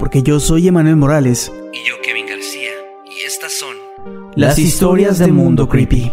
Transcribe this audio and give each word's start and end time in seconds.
porque 0.00 0.22
yo 0.22 0.40
soy 0.40 0.66
Emanuel 0.66 0.96
Morales. 0.96 1.52
Y 1.74 1.86
yo 1.86 1.96
Kevin 2.02 2.26
García. 2.26 2.70
Y 3.06 3.20
estas 3.26 3.52
son 3.52 3.76
las 4.34 4.58
historias 4.58 5.18
de 5.18 5.26
Mundo 5.26 5.68
Creepy. 5.68 6.10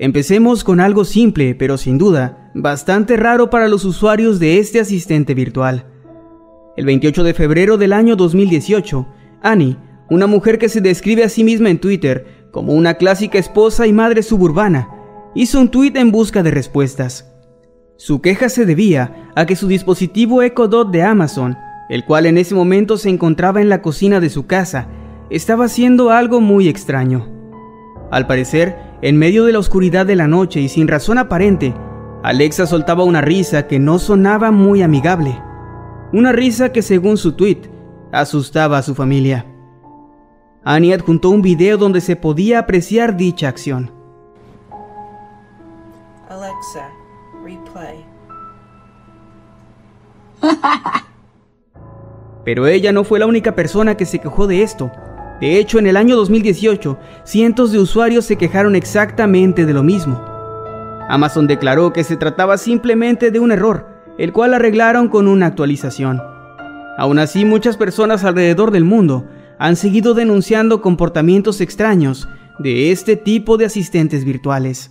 Empecemos 0.00 0.64
con 0.64 0.80
algo 0.80 1.04
simple, 1.04 1.54
pero 1.54 1.78
sin 1.78 1.98
duda, 1.98 2.50
bastante 2.56 3.16
raro 3.16 3.48
para 3.48 3.68
los 3.68 3.84
usuarios 3.84 4.40
de 4.40 4.58
este 4.58 4.80
asistente 4.80 5.34
virtual. 5.34 5.86
El 6.76 6.84
28 6.86 7.22
de 7.22 7.32
febrero 7.32 7.78
del 7.78 7.92
año 7.92 8.16
2018, 8.16 9.06
Annie, 9.40 9.76
una 10.10 10.26
mujer 10.26 10.58
que 10.58 10.68
se 10.68 10.80
describe 10.80 11.22
a 11.22 11.28
sí 11.28 11.44
misma 11.44 11.70
en 11.70 11.78
Twitter 11.78 12.33
como 12.54 12.72
una 12.72 12.94
clásica 12.94 13.36
esposa 13.36 13.88
y 13.88 13.92
madre 13.92 14.22
suburbana, 14.22 14.88
hizo 15.34 15.60
un 15.60 15.72
tweet 15.72 15.94
en 15.96 16.12
busca 16.12 16.44
de 16.44 16.52
respuestas. 16.52 17.34
Su 17.96 18.20
queja 18.20 18.48
se 18.48 18.64
debía 18.64 19.32
a 19.34 19.44
que 19.44 19.56
su 19.56 19.66
dispositivo 19.66 20.40
Echo 20.40 20.68
Dot 20.68 20.92
de 20.92 21.02
Amazon, 21.02 21.56
el 21.88 22.04
cual 22.04 22.26
en 22.26 22.38
ese 22.38 22.54
momento 22.54 22.96
se 22.96 23.10
encontraba 23.10 23.60
en 23.60 23.68
la 23.68 23.82
cocina 23.82 24.20
de 24.20 24.30
su 24.30 24.46
casa, 24.46 24.86
estaba 25.30 25.64
haciendo 25.64 26.10
algo 26.10 26.40
muy 26.40 26.68
extraño. 26.68 27.28
Al 28.12 28.28
parecer, 28.28 28.78
en 29.02 29.16
medio 29.16 29.46
de 29.46 29.52
la 29.52 29.58
oscuridad 29.58 30.06
de 30.06 30.14
la 30.14 30.28
noche 30.28 30.60
y 30.60 30.68
sin 30.68 30.86
razón 30.86 31.18
aparente, 31.18 31.74
Alexa 32.22 32.68
soltaba 32.68 33.02
una 33.02 33.20
risa 33.20 33.66
que 33.66 33.80
no 33.80 33.98
sonaba 33.98 34.52
muy 34.52 34.80
amigable. 34.80 35.36
Una 36.12 36.30
risa 36.30 36.70
que 36.70 36.82
según 36.82 37.16
su 37.16 37.32
tweet 37.32 37.62
asustaba 38.12 38.78
a 38.78 38.82
su 38.82 38.94
familia. 38.94 39.44
Annie 40.64 40.94
adjuntó 40.94 41.28
un 41.28 41.42
video 41.42 41.76
donde 41.76 42.00
se 42.00 42.16
podía 42.16 42.58
apreciar 42.58 43.18
dicha 43.18 43.48
acción. 43.48 43.90
Alexa, 46.28 46.88
replay. 47.44 48.04
Pero 52.44 52.66
ella 52.66 52.92
no 52.92 53.04
fue 53.04 53.18
la 53.18 53.26
única 53.26 53.54
persona 53.54 53.96
que 53.96 54.06
se 54.06 54.18
quejó 54.18 54.46
de 54.46 54.62
esto. 54.62 54.90
De 55.40 55.58
hecho, 55.58 55.78
en 55.78 55.86
el 55.86 55.98
año 55.98 56.16
2018, 56.16 56.98
cientos 57.24 57.70
de 57.72 57.78
usuarios 57.78 58.24
se 58.24 58.36
quejaron 58.36 58.74
exactamente 58.74 59.66
de 59.66 59.74
lo 59.74 59.82
mismo. 59.82 60.18
Amazon 61.08 61.46
declaró 61.46 61.92
que 61.92 62.04
se 62.04 62.16
trataba 62.16 62.56
simplemente 62.56 63.30
de 63.30 63.38
un 63.38 63.52
error, 63.52 63.86
el 64.16 64.32
cual 64.32 64.54
arreglaron 64.54 65.08
con 65.08 65.28
una 65.28 65.46
actualización. 65.46 66.22
Aún 66.96 67.18
así, 67.18 67.44
muchas 67.44 67.76
personas 67.76 68.24
alrededor 68.24 68.70
del 68.70 68.84
mundo 68.84 69.26
han 69.58 69.76
seguido 69.76 70.14
denunciando 70.14 70.80
comportamientos 70.80 71.60
extraños 71.60 72.28
de 72.58 72.92
este 72.92 73.16
tipo 73.16 73.56
de 73.56 73.66
asistentes 73.66 74.24
virtuales. 74.24 74.90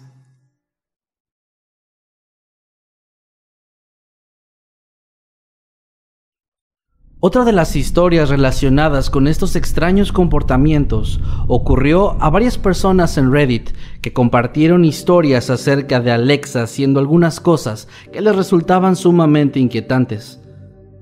Otra 7.26 7.46
de 7.46 7.54
las 7.54 7.78
historias 7.78 8.28
relacionadas 8.28 9.10
con 9.10 9.30
estos 9.30 9.56
extraños 9.56 10.12
comportamientos 10.12 11.22
ocurrió 11.48 12.22
a 12.22 12.30
varias 12.30 12.58
personas 12.58 13.18
en 13.18 13.32
Reddit 13.32 13.70
que 14.02 14.12
compartieron 14.12 14.84
historias 14.84 15.50
acerca 15.50 16.02
de 16.02 16.12
Alexa 16.12 16.64
haciendo 16.64 17.00
algunas 17.00 17.40
cosas 17.40 17.88
que 18.12 18.20
les 18.20 18.36
resultaban 18.36 18.98
sumamente 18.98 19.62
inquietantes. 19.62 20.43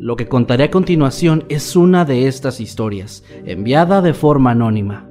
Lo 0.02 0.16
que 0.16 0.28
contaré 0.28 0.64
a 0.64 0.72
continuación 0.72 1.46
es 1.50 1.76
una 1.76 2.06
de 2.06 2.28
estas 2.28 2.60
historias, 2.60 3.24
enviada 3.46 4.02
de 4.02 4.16
forma 4.16 4.50
anónima. 4.50 5.08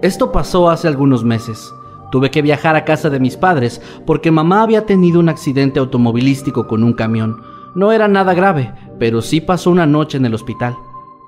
Esto 0.00 0.32
pasó 0.32 0.70
hace 0.70 0.88
algunos 0.88 1.22
meses. 1.22 1.70
Tuve 2.10 2.30
que 2.30 2.40
viajar 2.40 2.76
a 2.76 2.86
casa 2.86 3.10
de 3.10 3.20
mis 3.20 3.36
padres 3.36 3.82
porque 4.06 4.30
mamá 4.30 4.62
había 4.62 4.86
tenido 4.86 5.20
un 5.20 5.28
accidente 5.28 5.78
automovilístico 5.80 6.66
con 6.66 6.82
un 6.82 6.94
camión 6.94 7.42
no 7.74 7.92
era 7.92 8.08
nada 8.08 8.32
grave, 8.32 8.72
pero 8.98 9.20
sí 9.20 9.42
pasó 9.42 9.70
una 9.70 9.84
noche 9.84 10.16
en 10.16 10.24
el 10.24 10.32
hospital. 10.32 10.74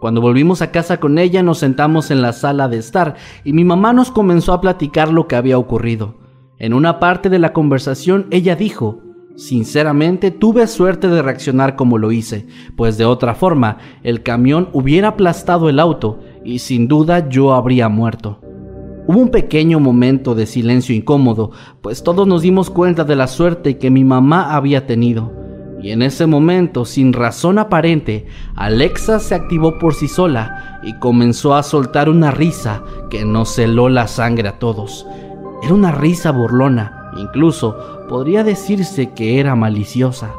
Cuando 0.01 0.23
volvimos 0.23 0.63
a 0.63 0.71
casa 0.71 0.99
con 0.99 1.19
ella 1.19 1.43
nos 1.43 1.59
sentamos 1.59 2.11
en 2.11 2.23
la 2.23 2.33
sala 2.33 2.69
de 2.69 2.79
estar 2.79 3.17
y 3.45 3.53
mi 3.53 3.65
mamá 3.65 3.93
nos 3.93 4.11
comenzó 4.11 4.55
a 4.55 4.63
platicar 4.63 5.13
lo 5.13 5.29
que 5.29 5.37
había 5.37 5.59
ocurrido. 5.59 6.15
En 6.59 6.73
una 6.73 7.01
parte 7.01 7.29
de 7.29 7.39
la 7.39 7.53
conversación 7.53 8.29
ella 8.31 8.57
dijo, 8.57 9.03
Sinceramente 9.39 10.33
tuve 10.33 10.67
suerte 10.67 11.07
de 11.07 11.23
reaccionar 11.23 11.77
como 11.77 11.97
lo 11.97 12.11
hice, 12.11 12.49
pues 12.75 12.99
de 12.99 13.05
otra 13.05 13.37
forma 13.37 13.79
el 14.03 14.25
camión 14.25 14.69
hubiera 14.73 15.11
aplastado 15.11 15.69
el 15.69 15.79
auto 15.79 16.19
y 16.45 16.59
sin 16.59 16.89
duda 16.89 17.29
yo 17.29 17.55
habría 17.55 17.89
muerto. 17.89 18.41
Hubo 19.07 19.21
un 19.21 19.29
pequeño 19.29 19.79
momento 19.79 20.35
de 20.35 20.45
silencio 20.45 20.93
incómodo, 20.93 21.53
pues 21.83 22.03
todos 22.03 22.27
nos 22.27 22.43
dimos 22.43 22.69
cuenta 22.69 23.05
de 23.05 23.15
la 23.15 23.29
suerte 23.29 23.79
que 23.79 23.91
mi 23.91 24.03
mamá 24.03 24.57
había 24.57 24.89
tenido. 24.89 25.33
Y 25.81 25.93
en 25.93 26.03
ese 26.03 26.27
momento, 26.27 26.85
sin 26.85 27.13
razón 27.13 27.61
aparente, 27.61 28.27
Alexa 28.57 29.21
se 29.21 29.37
activó 29.37 29.79
por 29.79 29.95
sí 29.95 30.09
sola 30.09 30.81
y 30.83 30.95
comenzó 30.95 31.55
a 31.55 31.63
soltar 31.63 32.09
una 32.09 32.33
risa 32.33 32.83
que 33.09 33.25
nos 33.25 33.57
heló 33.61 33.89
la 33.89 34.09
sangre 34.09 34.49
a 34.49 34.59
todos. 34.59 35.07
Era 35.63 35.75
una 35.75 35.93
risa 35.93 36.33
burlona, 36.33 37.13
incluso 37.17 37.98
podría 38.09 38.43
decirse 38.43 39.11
que 39.11 39.39
era 39.39 39.55
maliciosa. 39.55 40.35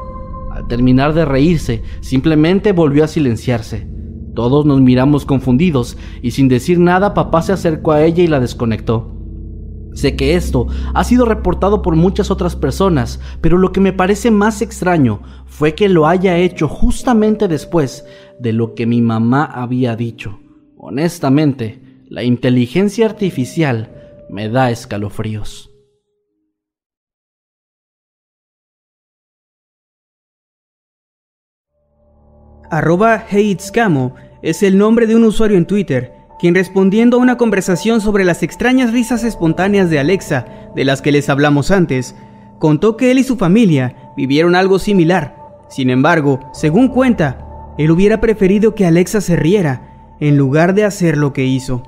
Al 0.50 0.66
terminar 0.66 1.14
de 1.14 1.24
reírse, 1.24 1.82
simplemente 2.00 2.72
volvió 2.72 3.04
a 3.04 3.08
silenciarse. 3.08 3.88
Todos 4.34 4.66
nos 4.66 4.80
miramos 4.80 5.24
confundidos 5.24 5.96
y 6.22 6.32
sin 6.32 6.48
decir 6.48 6.78
nada 6.78 7.14
papá 7.14 7.42
se 7.42 7.52
acercó 7.52 7.92
a 7.92 8.02
ella 8.04 8.22
y 8.22 8.26
la 8.26 8.40
desconectó. 8.40 9.16
Sé 9.92 10.14
que 10.14 10.34
esto 10.34 10.68
ha 10.94 11.02
sido 11.02 11.24
reportado 11.24 11.82
por 11.82 11.96
muchas 11.96 12.30
otras 12.30 12.54
personas, 12.54 13.20
pero 13.40 13.58
lo 13.58 13.72
que 13.72 13.80
me 13.80 13.92
parece 13.92 14.30
más 14.30 14.62
extraño 14.62 15.20
fue 15.46 15.74
que 15.74 15.88
lo 15.88 16.06
haya 16.06 16.36
hecho 16.38 16.68
justamente 16.68 17.48
después 17.48 18.04
de 18.38 18.52
lo 18.52 18.74
que 18.74 18.86
mi 18.86 19.02
mamá 19.02 19.44
había 19.44 19.96
dicho. 19.96 20.38
Honestamente, 20.76 22.04
la 22.08 22.22
inteligencia 22.22 23.06
artificial 23.06 23.90
me 24.30 24.48
da 24.48 24.70
escalofríos. 24.70 25.69
Arroba 32.70 33.24
es 34.42 34.62
el 34.62 34.78
nombre 34.78 35.06
de 35.06 35.16
un 35.16 35.24
usuario 35.24 35.56
en 35.56 35.66
Twitter 35.66 36.20
quien 36.40 36.54
respondiendo 36.54 37.18
a 37.18 37.20
una 37.20 37.36
conversación 37.36 38.00
sobre 38.00 38.24
las 38.24 38.42
extrañas 38.42 38.92
risas 38.92 39.24
espontáneas 39.24 39.90
de 39.90 39.98
Alexa, 39.98 40.46
de 40.74 40.86
las 40.86 41.02
que 41.02 41.12
les 41.12 41.28
hablamos 41.28 41.70
antes, 41.70 42.16
contó 42.58 42.96
que 42.96 43.10
él 43.10 43.18
y 43.18 43.24
su 43.24 43.36
familia 43.36 44.12
vivieron 44.16 44.54
algo 44.54 44.78
similar. 44.78 45.36
Sin 45.68 45.90
embargo, 45.90 46.40
según 46.54 46.88
cuenta, 46.88 47.46
él 47.76 47.90
hubiera 47.90 48.22
preferido 48.22 48.74
que 48.74 48.86
Alexa 48.86 49.20
se 49.20 49.36
riera 49.36 50.14
en 50.18 50.38
lugar 50.38 50.72
de 50.72 50.86
hacer 50.86 51.18
lo 51.18 51.34
que 51.34 51.44
hizo. 51.44 51.82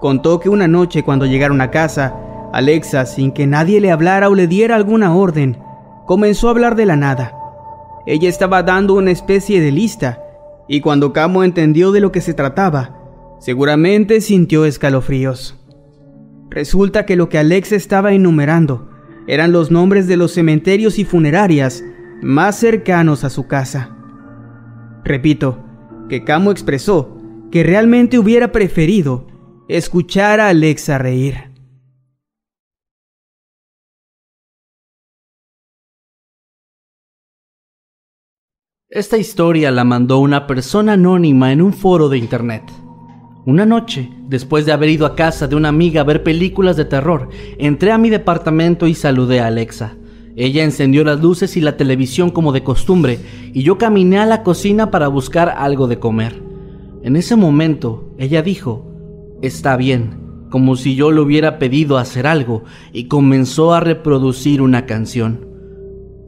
Contó 0.00 0.38
que 0.38 0.48
una 0.48 0.68
noche 0.68 1.02
cuando 1.02 1.26
llegaron 1.26 1.60
a 1.60 1.72
casa, 1.72 2.14
Alexa, 2.52 3.06
sin 3.06 3.32
que 3.32 3.48
nadie 3.48 3.80
le 3.80 3.90
hablara 3.90 4.28
o 4.28 4.36
le 4.36 4.46
diera 4.46 4.76
alguna 4.76 5.16
orden, 5.16 5.58
comenzó 6.06 6.46
a 6.46 6.52
hablar 6.52 6.76
de 6.76 6.86
la 6.86 6.94
nada. 6.94 7.37
Ella 8.08 8.28
estaba 8.28 8.64
dando 8.64 8.94
una 8.94 9.12
especie 9.12 9.60
de 9.60 9.70
lista, 9.70 10.20
y 10.66 10.80
cuando 10.80 11.12
Camo 11.12 11.44
entendió 11.44 11.92
de 11.92 12.00
lo 12.00 12.10
que 12.10 12.20
se 12.20 12.34
trataba, 12.34 12.98
Seguramente 13.38 14.20
sintió 14.20 14.64
escalofríos. 14.64 15.56
Resulta 16.50 17.06
que 17.06 17.14
lo 17.14 17.28
que 17.28 17.38
Alexa 17.38 17.76
estaba 17.76 18.12
enumerando 18.12 18.90
eran 19.28 19.52
los 19.52 19.70
nombres 19.70 20.08
de 20.08 20.16
los 20.16 20.32
cementerios 20.32 20.98
y 20.98 21.04
funerarias 21.04 21.84
más 22.20 22.56
cercanos 22.56 23.22
a 23.22 23.30
su 23.30 23.46
casa. 23.46 23.96
Repito, 25.04 25.62
que 26.08 26.24
Camo 26.24 26.50
expresó 26.50 27.16
que 27.52 27.62
realmente 27.62 28.18
hubiera 28.18 28.50
preferido 28.50 29.26
escuchar 29.68 30.40
a 30.40 30.48
Alexa 30.48 30.98
reír. 30.98 31.47
Esta 38.90 39.18
historia 39.18 39.70
la 39.70 39.84
mandó 39.84 40.18
una 40.18 40.46
persona 40.46 40.94
anónima 40.94 41.52
en 41.52 41.60
un 41.60 41.74
foro 41.74 42.08
de 42.08 42.16
internet. 42.16 42.62
Una 43.44 43.66
noche, 43.66 44.10
después 44.28 44.64
de 44.64 44.72
haber 44.72 44.88
ido 44.88 45.04
a 45.04 45.14
casa 45.14 45.46
de 45.46 45.54
una 45.56 45.68
amiga 45.68 46.00
a 46.00 46.04
ver 46.04 46.22
películas 46.22 46.78
de 46.78 46.86
terror, 46.86 47.28
entré 47.58 47.92
a 47.92 47.98
mi 47.98 48.08
departamento 48.08 48.86
y 48.86 48.94
saludé 48.94 49.40
a 49.40 49.48
Alexa. 49.48 49.98
Ella 50.36 50.64
encendió 50.64 51.04
las 51.04 51.20
luces 51.20 51.54
y 51.58 51.60
la 51.60 51.76
televisión 51.76 52.30
como 52.30 52.50
de 52.50 52.62
costumbre 52.62 53.18
y 53.52 53.62
yo 53.62 53.76
caminé 53.76 54.20
a 54.20 54.24
la 54.24 54.42
cocina 54.42 54.90
para 54.90 55.08
buscar 55.08 55.50
algo 55.50 55.86
de 55.86 55.98
comer. 55.98 56.42
En 57.02 57.16
ese 57.16 57.36
momento, 57.36 58.14
ella 58.16 58.40
dijo, 58.40 58.90
está 59.42 59.76
bien, 59.76 60.46
como 60.48 60.76
si 60.76 60.94
yo 60.94 61.12
le 61.12 61.20
hubiera 61.20 61.58
pedido 61.58 61.98
hacer 61.98 62.26
algo, 62.26 62.64
y 62.94 63.04
comenzó 63.04 63.74
a 63.74 63.80
reproducir 63.80 64.62
una 64.62 64.86
canción. 64.86 65.47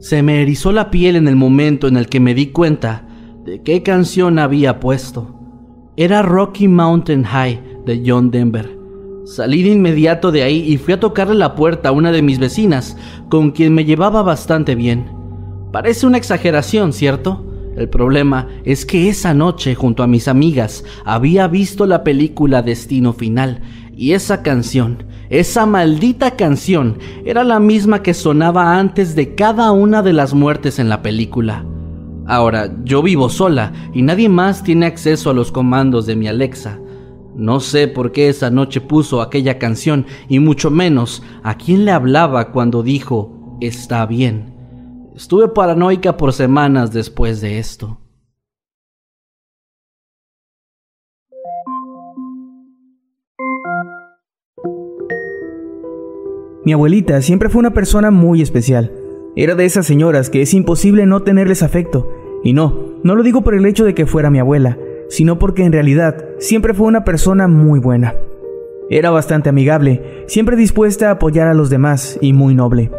Se 0.01 0.23
me 0.23 0.41
erizó 0.41 0.71
la 0.71 0.89
piel 0.89 1.15
en 1.15 1.27
el 1.27 1.35
momento 1.35 1.87
en 1.87 1.95
el 1.95 2.07
que 2.07 2.19
me 2.19 2.33
di 2.33 2.47
cuenta 2.47 3.05
de 3.45 3.61
qué 3.61 3.83
canción 3.83 4.39
había 4.39 4.79
puesto. 4.79 5.35
Era 5.95 6.23
Rocky 6.23 6.67
Mountain 6.67 7.23
High 7.23 7.61
de 7.85 8.01
John 8.03 8.31
Denver. 8.31 8.75
Salí 9.25 9.61
de 9.61 9.69
inmediato 9.69 10.31
de 10.31 10.41
ahí 10.41 10.63
y 10.67 10.77
fui 10.77 10.95
a 10.95 10.99
tocarle 10.99 11.35
la 11.35 11.53
puerta 11.53 11.89
a 11.89 11.91
una 11.91 12.11
de 12.11 12.23
mis 12.23 12.39
vecinas, 12.39 12.97
con 13.29 13.51
quien 13.51 13.75
me 13.75 13.85
llevaba 13.85 14.23
bastante 14.23 14.73
bien. 14.73 15.05
Parece 15.71 16.07
una 16.07 16.17
exageración, 16.17 16.93
¿cierto? 16.93 17.45
El 17.77 17.87
problema 17.87 18.47
es 18.65 18.87
que 18.87 19.07
esa 19.07 19.35
noche, 19.35 19.75
junto 19.75 20.01
a 20.01 20.07
mis 20.07 20.27
amigas, 20.27 20.83
había 21.05 21.47
visto 21.47 21.85
la 21.85 22.03
película 22.03 22.63
Destino 22.63 23.13
Final, 23.13 23.61
y 23.93 24.13
esa 24.13 24.41
canción, 24.41 25.03
esa 25.29 25.65
maldita 25.65 26.31
canción, 26.31 26.97
era 27.25 27.43
la 27.43 27.59
misma 27.59 28.01
que 28.01 28.13
sonaba 28.13 28.77
antes 28.77 29.15
de 29.15 29.35
cada 29.35 29.71
una 29.71 30.01
de 30.01 30.13
las 30.13 30.33
muertes 30.33 30.79
en 30.79 30.89
la 30.89 31.01
película. 31.01 31.65
Ahora, 32.25 32.73
yo 32.83 33.01
vivo 33.01 33.29
sola 33.29 33.73
y 33.93 34.01
nadie 34.01 34.29
más 34.29 34.63
tiene 34.63 34.85
acceso 34.85 35.29
a 35.29 35.33
los 35.33 35.51
comandos 35.51 36.05
de 36.05 36.15
mi 36.15 36.27
Alexa. 36.27 36.79
No 37.35 37.59
sé 37.59 37.87
por 37.87 38.11
qué 38.11 38.29
esa 38.29 38.49
noche 38.49 38.81
puso 38.81 39.21
aquella 39.21 39.57
canción 39.57 40.05
y 40.27 40.39
mucho 40.39 40.69
menos 40.69 41.23
a 41.43 41.55
quién 41.55 41.85
le 41.85 41.91
hablaba 41.91 42.51
cuando 42.51 42.83
dijo, 42.83 43.57
está 43.61 44.05
bien. 44.05 44.53
Estuve 45.15 45.47
paranoica 45.47 46.17
por 46.17 46.33
semanas 46.33 46.91
después 46.91 47.41
de 47.41 47.59
esto. 47.59 48.00
Mi 56.63 56.73
abuelita 56.73 57.21
siempre 57.23 57.49
fue 57.49 57.59
una 57.59 57.73
persona 57.73 58.11
muy 58.11 58.41
especial. 58.41 58.91
Era 59.35 59.55
de 59.55 59.65
esas 59.65 59.87
señoras 59.87 60.29
que 60.29 60.43
es 60.43 60.53
imposible 60.53 61.07
no 61.07 61.23
tenerles 61.23 61.63
afecto. 61.63 62.11
Y 62.43 62.53
no, 62.53 62.99
no 63.03 63.15
lo 63.15 63.23
digo 63.23 63.41
por 63.41 63.55
el 63.55 63.65
hecho 63.65 63.83
de 63.83 63.95
que 63.95 64.05
fuera 64.05 64.29
mi 64.29 64.37
abuela, 64.37 64.77
sino 65.09 65.39
porque 65.39 65.63
en 65.63 65.71
realidad 65.71 66.23
siempre 66.37 66.75
fue 66.75 66.85
una 66.85 67.03
persona 67.03 67.47
muy 67.47 67.79
buena. 67.79 68.13
Era 68.91 69.09
bastante 69.09 69.49
amigable, 69.49 70.25
siempre 70.27 70.55
dispuesta 70.55 71.09
a 71.09 71.13
apoyar 71.13 71.47
a 71.47 71.55
los 71.55 71.71
demás 71.71 72.19
y 72.21 72.33
muy 72.33 72.53
noble. 72.53 72.91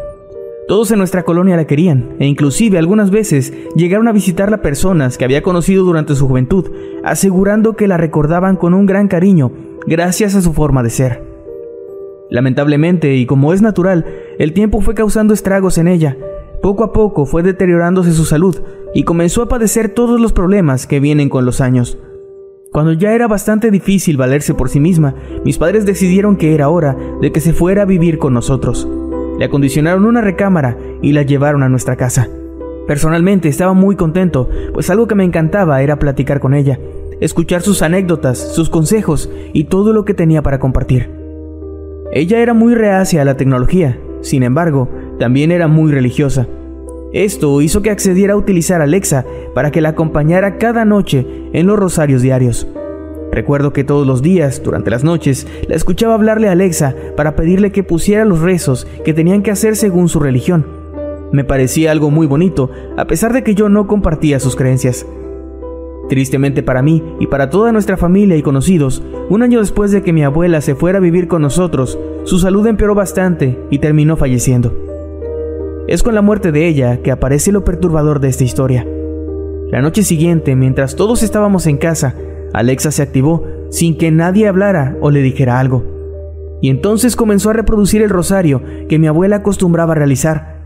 Todos 0.66 0.90
en 0.90 0.98
nuestra 0.98 1.22
colonia 1.22 1.56
la 1.56 1.66
querían, 1.66 2.16
e 2.18 2.26
inclusive 2.26 2.78
algunas 2.78 3.10
veces 3.10 3.52
llegaron 3.76 4.08
a 4.08 4.12
visitarla 4.12 4.62
personas 4.62 5.18
que 5.18 5.24
había 5.24 5.42
conocido 5.42 5.84
durante 5.84 6.14
su 6.14 6.26
juventud, 6.26 6.70
asegurando 7.04 7.76
que 7.76 7.88
la 7.88 7.96
recordaban 7.96 8.56
con 8.56 8.74
un 8.74 8.86
gran 8.86 9.06
cariño 9.06 9.52
gracias 9.86 10.34
a 10.34 10.40
su 10.40 10.52
forma 10.52 10.82
de 10.82 10.90
ser. 10.90 11.31
Lamentablemente, 12.32 13.14
y 13.16 13.26
como 13.26 13.52
es 13.52 13.60
natural, 13.60 14.06
el 14.38 14.54
tiempo 14.54 14.80
fue 14.80 14.94
causando 14.94 15.34
estragos 15.34 15.76
en 15.76 15.86
ella. 15.86 16.16
Poco 16.62 16.82
a 16.82 16.94
poco 16.94 17.26
fue 17.26 17.42
deteriorándose 17.42 18.12
su 18.12 18.24
salud 18.24 18.56
y 18.94 19.02
comenzó 19.02 19.42
a 19.42 19.48
padecer 19.48 19.90
todos 19.90 20.18
los 20.18 20.32
problemas 20.32 20.86
que 20.86 20.98
vienen 20.98 21.28
con 21.28 21.44
los 21.44 21.60
años. 21.60 21.98
Cuando 22.72 22.94
ya 22.94 23.12
era 23.12 23.28
bastante 23.28 23.70
difícil 23.70 24.16
valerse 24.16 24.54
por 24.54 24.70
sí 24.70 24.80
misma, 24.80 25.14
mis 25.44 25.58
padres 25.58 25.84
decidieron 25.84 26.36
que 26.36 26.54
era 26.54 26.70
hora 26.70 26.96
de 27.20 27.32
que 27.32 27.40
se 27.40 27.52
fuera 27.52 27.82
a 27.82 27.84
vivir 27.84 28.16
con 28.16 28.32
nosotros. 28.32 28.88
Le 29.38 29.44
acondicionaron 29.44 30.06
una 30.06 30.22
recámara 30.22 30.78
y 31.02 31.12
la 31.12 31.24
llevaron 31.24 31.62
a 31.62 31.68
nuestra 31.68 31.96
casa. 31.96 32.30
Personalmente 32.86 33.50
estaba 33.50 33.74
muy 33.74 33.94
contento, 33.94 34.48
pues 34.72 34.88
algo 34.88 35.06
que 35.06 35.14
me 35.14 35.24
encantaba 35.24 35.82
era 35.82 35.98
platicar 35.98 36.40
con 36.40 36.54
ella, 36.54 36.80
escuchar 37.20 37.60
sus 37.60 37.82
anécdotas, 37.82 38.54
sus 38.54 38.70
consejos 38.70 39.28
y 39.52 39.64
todo 39.64 39.92
lo 39.92 40.06
que 40.06 40.14
tenía 40.14 40.40
para 40.40 40.58
compartir. 40.58 41.21
Ella 42.14 42.40
era 42.40 42.52
muy 42.52 42.74
reacia 42.74 43.22
a 43.22 43.24
la 43.24 43.38
tecnología, 43.38 43.98
sin 44.20 44.42
embargo, 44.42 44.86
también 45.18 45.50
era 45.50 45.66
muy 45.66 45.92
religiosa. 45.92 46.46
Esto 47.14 47.62
hizo 47.62 47.80
que 47.80 47.88
accediera 47.88 48.34
a 48.34 48.36
utilizar 48.36 48.82
Alexa 48.82 49.24
para 49.54 49.70
que 49.70 49.80
la 49.80 49.90
acompañara 49.90 50.58
cada 50.58 50.84
noche 50.84 51.26
en 51.54 51.66
los 51.66 51.78
rosarios 51.78 52.20
diarios. 52.20 52.66
Recuerdo 53.32 53.72
que 53.72 53.82
todos 53.82 54.06
los 54.06 54.20
días, 54.20 54.62
durante 54.62 54.90
las 54.90 55.04
noches, 55.04 55.46
la 55.66 55.74
escuchaba 55.74 56.12
hablarle 56.12 56.48
a 56.48 56.52
Alexa 56.52 56.94
para 57.16 57.34
pedirle 57.34 57.72
que 57.72 57.82
pusiera 57.82 58.26
los 58.26 58.40
rezos 58.40 58.86
que 59.06 59.14
tenían 59.14 59.42
que 59.42 59.50
hacer 59.50 59.74
según 59.74 60.10
su 60.10 60.20
religión. 60.20 60.66
Me 61.32 61.44
parecía 61.44 61.92
algo 61.92 62.10
muy 62.10 62.26
bonito, 62.26 62.70
a 62.98 63.06
pesar 63.06 63.32
de 63.32 63.42
que 63.42 63.54
yo 63.54 63.70
no 63.70 63.86
compartía 63.86 64.38
sus 64.38 64.54
creencias. 64.54 65.06
Tristemente 66.12 66.62
para 66.62 66.82
mí 66.82 67.02
y 67.20 67.26
para 67.26 67.48
toda 67.48 67.72
nuestra 67.72 67.96
familia 67.96 68.36
y 68.36 68.42
conocidos, 68.42 69.02
un 69.30 69.42
año 69.42 69.60
después 69.60 69.92
de 69.92 70.02
que 70.02 70.12
mi 70.12 70.22
abuela 70.22 70.60
se 70.60 70.74
fuera 70.74 70.98
a 70.98 71.00
vivir 71.00 71.26
con 71.26 71.40
nosotros, 71.40 71.98
su 72.24 72.38
salud 72.38 72.66
empeoró 72.66 72.94
bastante 72.94 73.58
y 73.70 73.78
terminó 73.78 74.18
falleciendo. 74.18 74.76
Es 75.88 76.02
con 76.02 76.14
la 76.14 76.20
muerte 76.20 76.52
de 76.52 76.68
ella 76.68 76.98
que 76.98 77.12
aparece 77.12 77.50
lo 77.50 77.64
perturbador 77.64 78.20
de 78.20 78.28
esta 78.28 78.44
historia. 78.44 78.86
La 79.70 79.80
noche 79.80 80.02
siguiente, 80.02 80.54
mientras 80.54 80.96
todos 80.96 81.22
estábamos 81.22 81.66
en 81.66 81.78
casa, 81.78 82.14
Alexa 82.52 82.90
se 82.90 83.00
activó 83.00 83.46
sin 83.70 83.96
que 83.96 84.10
nadie 84.10 84.48
hablara 84.48 84.98
o 85.00 85.10
le 85.10 85.22
dijera 85.22 85.58
algo. 85.58 85.82
Y 86.60 86.68
entonces 86.68 87.16
comenzó 87.16 87.48
a 87.48 87.54
reproducir 87.54 88.02
el 88.02 88.10
rosario 88.10 88.60
que 88.86 88.98
mi 88.98 89.06
abuela 89.06 89.36
acostumbraba 89.36 89.92
a 89.92 89.96
realizar. 89.96 90.60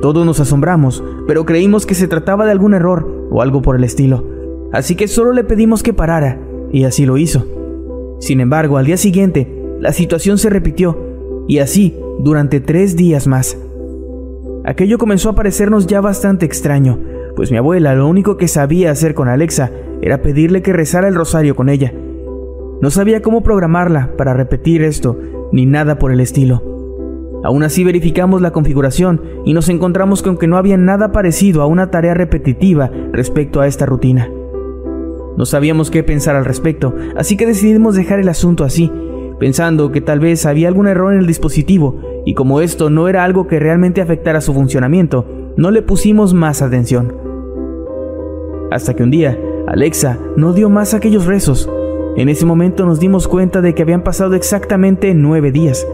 Todos 0.00 0.24
nos 0.24 0.40
asombramos, 0.40 1.04
pero 1.26 1.44
creímos 1.44 1.84
que 1.84 1.94
se 1.94 2.08
trataba 2.08 2.46
de 2.46 2.52
algún 2.52 2.72
error 2.72 3.28
o 3.30 3.42
algo 3.42 3.60
por 3.60 3.76
el 3.76 3.84
estilo. 3.84 4.31
Así 4.72 4.96
que 4.96 5.08
solo 5.08 5.32
le 5.32 5.44
pedimos 5.44 5.82
que 5.82 5.92
parara, 5.92 6.38
y 6.72 6.84
así 6.84 7.04
lo 7.04 7.18
hizo. 7.18 7.46
Sin 8.20 8.40
embargo, 8.40 8.78
al 8.78 8.86
día 8.86 8.96
siguiente, 8.96 9.46
la 9.78 9.92
situación 9.92 10.38
se 10.38 10.48
repitió, 10.48 10.98
y 11.46 11.58
así 11.58 11.96
durante 12.18 12.60
tres 12.60 12.96
días 12.96 13.26
más. 13.26 13.58
Aquello 14.64 14.96
comenzó 14.96 15.30
a 15.30 15.34
parecernos 15.34 15.86
ya 15.86 16.00
bastante 16.00 16.46
extraño, 16.46 16.98
pues 17.36 17.50
mi 17.50 17.56
abuela 17.56 17.94
lo 17.94 18.08
único 18.08 18.36
que 18.36 18.48
sabía 18.48 18.90
hacer 18.90 19.14
con 19.14 19.28
Alexa 19.28 19.70
era 20.00 20.22
pedirle 20.22 20.62
que 20.62 20.72
rezara 20.72 21.08
el 21.08 21.14
rosario 21.14 21.56
con 21.56 21.68
ella. 21.68 21.92
No 22.80 22.90
sabía 22.90 23.22
cómo 23.22 23.42
programarla 23.42 24.16
para 24.16 24.34
repetir 24.34 24.82
esto, 24.82 25.18
ni 25.52 25.66
nada 25.66 25.98
por 25.98 26.12
el 26.12 26.20
estilo. 26.20 26.62
Aún 27.44 27.64
así 27.64 27.82
verificamos 27.82 28.40
la 28.40 28.52
configuración 28.52 29.20
y 29.44 29.52
nos 29.52 29.68
encontramos 29.68 30.22
con 30.22 30.38
que 30.38 30.46
no 30.46 30.56
había 30.56 30.76
nada 30.76 31.10
parecido 31.10 31.62
a 31.62 31.66
una 31.66 31.90
tarea 31.90 32.14
repetitiva 32.14 32.90
respecto 33.12 33.60
a 33.60 33.66
esta 33.66 33.84
rutina. 33.84 34.28
No 35.36 35.46
sabíamos 35.46 35.90
qué 35.90 36.02
pensar 36.02 36.36
al 36.36 36.44
respecto, 36.44 36.94
así 37.16 37.36
que 37.36 37.46
decidimos 37.46 37.94
dejar 37.94 38.20
el 38.20 38.28
asunto 38.28 38.64
así, 38.64 38.92
pensando 39.38 39.90
que 39.90 40.00
tal 40.00 40.20
vez 40.20 40.46
había 40.46 40.68
algún 40.68 40.86
error 40.86 41.12
en 41.12 41.20
el 41.20 41.26
dispositivo 41.26 41.98
y 42.24 42.34
como 42.34 42.60
esto 42.60 42.90
no 42.90 43.08
era 43.08 43.24
algo 43.24 43.46
que 43.46 43.58
realmente 43.58 44.00
afectara 44.00 44.40
su 44.40 44.52
funcionamiento, 44.52 45.26
no 45.56 45.70
le 45.70 45.82
pusimos 45.82 46.34
más 46.34 46.62
atención. 46.62 47.14
Hasta 48.70 48.94
que 48.94 49.02
un 49.02 49.10
día, 49.10 49.38
Alexa 49.66 50.18
no 50.36 50.52
dio 50.52 50.70
más 50.70 50.94
aquellos 50.94 51.26
rezos. 51.26 51.68
En 52.16 52.28
ese 52.28 52.46
momento 52.46 52.86
nos 52.86 53.00
dimos 53.00 53.26
cuenta 53.26 53.60
de 53.60 53.74
que 53.74 53.82
habían 53.82 54.02
pasado 54.02 54.34
exactamente 54.34 55.14
nueve 55.14 55.50
días. 55.50 55.86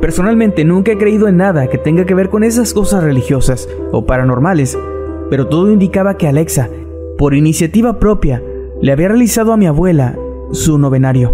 Personalmente 0.00 0.64
nunca 0.64 0.92
he 0.92 0.98
creído 0.98 1.28
en 1.28 1.38
nada 1.38 1.68
que 1.68 1.78
tenga 1.78 2.04
que 2.04 2.14
ver 2.14 2.28
con 2.28 2.44
esas 2.44 2.74
cosas 2.74 3.02
religiosas 3.02 3.68
o 3.92 4.06
paranormales, 4.06 4.78
pero 5.30 5.46
todo 5.46 5.72
indicaba 5.72 6.16
que 6.16 6.28
Alexa, 6.28 6.68
por 7.18 7.34
iniciativa 7.34 7.98
propia, 7.98 8.42
le 8.80 8.92
había 8.92 9.08
realizado 9.08 9.52
a 9.52 9.56
mi 9.56 9.66
abuela 9.66 10.18
su 10.52 10.78
novenario. 10.78 11.32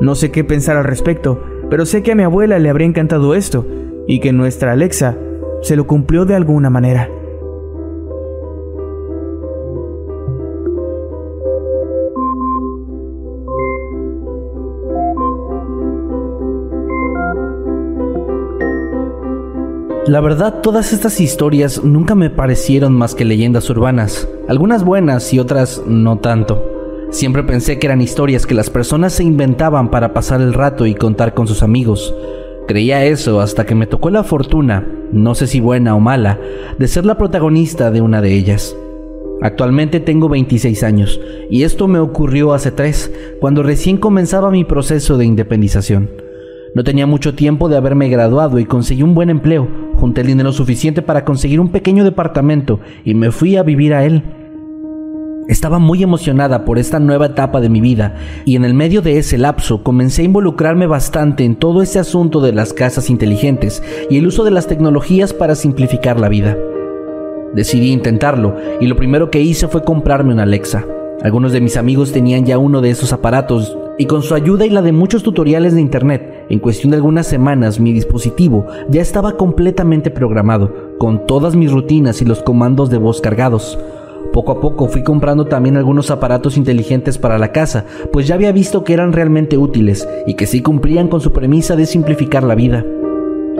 No 0.00 0.14
sé 0.14 0.30
qué 0.30 0.44
pensar 0.44 0.76
al 0.76 0.84
respecto, 0.84 1.42
pero 1.70 1.86
sé 1.86 2.02
que 2.02 2.12
a 2.12 2.14
mi 2.14 2.22
abuela 2.22 2.58
le 2.58 2.68
habría 2.68 2.86
encantado 2.86 3.34
esto 3.34 3.66
y 4.06 4.20
que 4.20 4.32
nuestra 4.32 4.72
Alexa 4.72 5.16
se 5.62 5.76
lo 5.76 5.86
cumplió 5.86 6.24
de 6.24 6.34
alguna 6.34 6.70
manera. 6.70 7.08
La 20.08 20.20
verdad, 20.20 20.62
todas 20.62 20.92
estas 20.92 21.20
historias 21.20 21.84
nunca 21.84 22.16
me 22.16 22.28
parecieron 22.28 22.92
más 22.92 23.14
que 23.14 23.24
leyendas 23.24 23.70
urbanas, 23.70 24.28
algunas 24.48 24.84
buenas 24.84 25.32
y 25.32 25.38
otras 25.38 25.80
no 25.86 26.18
tanto. 26.18 26.60
Siempre 27.10 27.44
pensé 27.44 27.78
que 27.78 27.86
eran 27.86 28.00
historias 28.00 28.44
que 28.44 28.56
las 28.56 28.68
personas 28.68 29.12
se 29.12 29.22
inventaban 29.22 29.92
para 29.92 30.12
pasar 30.12 30.40
el 30.40 30.54
rato 30.54 30.86
y 30.86 30.96
contar 30.96 31.34
con 31.34 31.46
sus 31.46 31.62
amigos. 31.62 32.12
Creía 32.66 33.04
eso 33.04 33.40
hasta 33.40 33.64
que 33.64 33.76
me 33.76 33.86
tocó 33.86 34.10
la 34.10 34.24
fortuna, 34.24 34.84
no 35.12 35.36
sé 35.36 35.46
si 35.46 35.60
buena 35.60 35.94
o 35.94 36.00
mala, 36.00 36.40
de 36.78 36.88
ser 36.88 37.06
la 37.06 37.16
protagonista 37.16 37.92
de 37.92 38.00
una 38.00 38.20
de 38.20 38.34
ellas. 38.34 38.76
Actualmente 39.40 40.00
tengo 40.00 40.28
26 40.28 40.82
años 40.82 41.20
y 41.48 41.62
esto 41.62 41.86
me 41.86 42.00
ocurrió 42.00 42.54
hace 42.54 42.72
tres, 42.72 43.12
cuando 43.40 43.62
recién 43.62 43.98
comenzaba 43.98 44.50
mi 44.50 44.64
proceso 44.64 45.16
de 45.16 45.26
independización. 45.26 46.10
No 46.74 46.82
tenía 46.84 47.06
mucho 47.06 47.34
tiempo 47.34 47.68
de 47.68 47.76
haberme 47.76 48.08
graduado 48.08 48.58
y 48.58 48.64
conseguí 48.64 49.02
un 49.02 49.14
buen 49.14 49.28
empleo, 49.28 49.68
junté 49.96 50.22
el 50.22 50.28
dinero 50.28 50.52
suficiente 50.52 51.02
para 51.02 51.24
conseguir 51.24 51.60
un 51.60 51.68
pequeño 51.68 52.04
departamento 52.04 52.80
y 53.04 53.14
me 53.14 53.30
fui 53.30 53.56
a 53.56 53.62
vivir 53.62 53.94
a 53.94 54.04
él. 54.04 54.22
Estaba 55.48 55.80
muy 55.80 56.02
emocionada 56.02 56.64
por 56.64 56.78
esta 56.78 57.00
nueva 57.00 57.26
etapa 57.26 57.60
de 57.60 57.68
mi 57.68 57.80
vida 57.80 58.14
y 58.44 58.54
en 58.54 58.64
el 58.64 58.74
medio 58.74 59.02
de 59.02 59.18
ese 59.18 59.38
lapso 59.38 59.82
comencé 59.82 60.22
a 60.22 60.26
involucrarme 60.26 60.86
bastante 60.86 61.44
en 61.44 61.56
todo 61.56 61.82
ese 61.82 61.98
asunto 61.98 62.40
de 62.40 62.52
las 62.52 62.72
casas 62.72 63.10
inteligentes 63.10 63.82
y 64.08 64.18
el 64.18 64.28
uso 64.28 64.44
de 64.44 64.52
las 64.52 64.68
tecnologías 64.68 65.32
para 65.32 65.56
simplificar 65.56 66.20
la 66.20 66.28
vida. 66.28 66.56
Decidí 67.54 67.90
intentarlo 67.90 68.56
y 68.80 68.86
lo 68.86 68.96
primero 68.96 69.30
que 69.30 69.40
hice 69.40 69.66
fue 69.66 69.82
comprarme 69.82 70.32
una 70.32 70.44
Alexa. 70.44 70.86
Algunos 71.22 71.52
de 71.52 71.60
mis 71.60 71.76
amigos 71.76 72.12
tenían 72.12 72.46
ya 72.46 72.58
uno 72.58 72.80
de 72.80 72.90
esos 72.90 73.12
aparatos 73.12 73.76
y 74.02 74.06
con 74.06 74.24
su 74.24 74.34
ayuda 74.34 74.66
y 74.66 74.70
la 74.70 74.82
de 74.82 74.90
muchos 74.90 75.22
tutoriales 75.22 75.76
de 75.76 75.80
internet, 75.80 76.46
en 76.48 76.58
cuestión 76.58 76.90
de 76.90 76.96
algunas 76.96 77.24
semanas 77.24 77.78
mi 77.78 77.92
dispositivo 77.92 78.66
ya 78.88 79.00
estaba 79.00 79.36
completamente 79.36 80.10
programado, 80.10 80.96
con 80.98 81.24
todas 81.24 81.54
mis 81.54 81.70
rutinas 81.70 82.20
y 82.20 82.24
los 82.24 82.42
comandos 82.42 82.90
de 82.90 82.98
voz 82.98 83.20
cargados. 83.20 83.78
Poco 84.32 84.50
a 84.50 84.60
poco 84.60 84.88
fui 84.88 85.04
comprando 85.04 85.44
también 85.44 85.76
algunos 85.76 86.10
aparatos 86.10 86.56
inteligentes 86.56 87.16
para 87.16 87.38
la 87.38 87.52
casa, 87.52 87.84
pues 88.12 88.26
ya 88.26 88.34
había 88.34 88.50
visto 88.50 88.82
que 88.82 88.92
eran 88.92 89.12
realmente 89.12 89.56
útiles 89.56 90.08
y 90.26 90.34
que 90.34 90.46
sí 90.46 90.62
cumplían 90.62 91.06
con 91.06 91.20
su 91.20 91.32
premisa 91.32 91.76
de 91.76 91.86
simplificar 91.86 92.42
la 92.42 92.56
vida. 92.56 92.84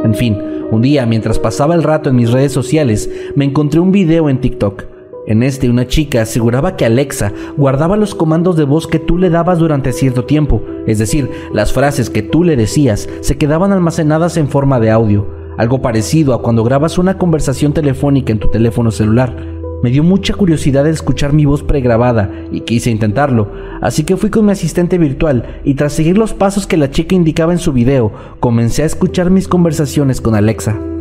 En 0.02 0.16
fin, 0.16 0.36
un 0.72 0.82
día 0.82 1.06
mientras 1.06 1.38
pasaba 1.38 1.76
el 1.76 1.84
rato 1.84 2.10
en 2.10 2.16
mis 2.16 2.32
redes 2.32 2.50
sociales, 2.50 3.08
me 3.36 3.44
encontré 3.44 3.78
un 3.78 3.92
video 3.92 4.28
en 4.28 4.40
TikTok. 4.40 4.91
En 5.24 5.44
este 5.44 5.70
una 5.70 5.86
chica 5.86 6.22
aseguraba 6.22 6.76
que 6.76 6.84
Alexa 6.84 7.32
guardaba 7.56 7.96
los 7.96 8.16
comandos 8.16 8.56
de 8.56 8.64
voz 8.64 8.88
que 8.88 8.98
tú 8.98 9.18
le 9.18 9.30
dabas 9.30 9.60
durante 9.60 9.92
cierto 9.92 10.24
tiempo, 10.24 10.62
es 10.86 10.98
decir, 10.98 11.30
las 11.52 11.72
frases 11.72 12.10
que 12.10 12.22
tú 12.22 12.42
le 12.42 12.56
decías 12.56 13.08
se 13.20 13.38
quedaban 13.38 13.70
almacenadas 13.70 14.36
en 14.36 14.48
forma 14.48 14.80
de 14.80 14.90
audio, 14.90 15.28
algo 15.58 15.80
parecido 15.80 16.34
a 16.34 16.42
cuando 16.42 16.64
grabas 16.64 16.98
una 16.98 17.18
conversación 17.18 17.72
telefónica 17.72 18.32
en 18.32 18.40
tu 18.40 18.48
teléfono 18.48 18.90
celular. 18.90 19.36
Me 19.84 19.90
dio 19.90 20.02
mucha 20.02 20.34
curiosidad 20.34 20.88
escuchar 20.88 21.32
mi 21.32 21.44
voz 21.44 21.62
pregrabada 21.62 22.30
y 22.50 22.62
quise 22.62 22.90
intentarlo, 22.90 23.52
así 23.80 24.02
que 24.02 24.16
fui 24.16 24.30
con 24.30 24.46
mi 24.46 24.52
asistente 24.52 24.98
virtual 24.98 25.60
y 25.62 25.74
tras 25.74 25.92
seguir 25.92 26.18
los 26.18 26.34
pasos 26.34 26.66
que 26.66 26.76
la 26.76 26.90
chica 26.90 27.14
indicaba 27.14 27.52
en 27.52 27.58
su 27.58 27.72
video, 27.72 28.12
comencé 28.40 28.82
a 28.82 28.86
escuchar 28.86 29.30
mis 29.30 29.46
conversaciones 29.46 30.20
con 30.20 30.34
Alexa. 30.34 30.91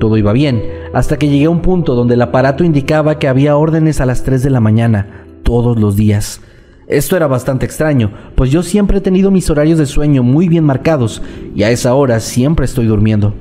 Todo 0.00 0.16
iba 0.16 0.32
bien, 0.32 0.64
hasta 0.94 1.18
que 1.18 1.28
llegué 1.28 1.44
a 1.44 1.50
un 1.50 1.60
punto 1.60 1.94
donde 1.94 2.14
el 2.14 2.22
aparato 2.22 2.64
indicaba 2.64 3.18
que 3.18 3.28
había 3.28 3.58
órdenes 3.58 4.00
a 4.00 4.06
las 4.06 4.24
3 4.24 4.42
de 4.42 4.48
la 4.48 4.58
mañana, 4.58 5.26
todos 5.42 5.78
los 5.78 5.94
días. 5.94 6.40
Esto 6.88 7.16
era 7.16 7.26
bastante 7.26 7.66
extraño, 7.66 8.10
pues 8.34 8.50
yo 8.50 8.62
siempre 8.62 8.98
he 8.98 9.02
tenido 9.02 9.30
mis 9.30 9.50
horarios 9.50 9.78
de 9.78 9.84
sueño 9.84 10.22
muy 10.22 10.48
bien 10.48 10.64
marcados 10.64 11.20
y 11.54 11.64
a 11.64 11.70
esa 11.70 11.94
hora 11.94 12.18
siempre 12.20 12.64
estoy 12.64 12.86
durmiendo. 12.86 13.34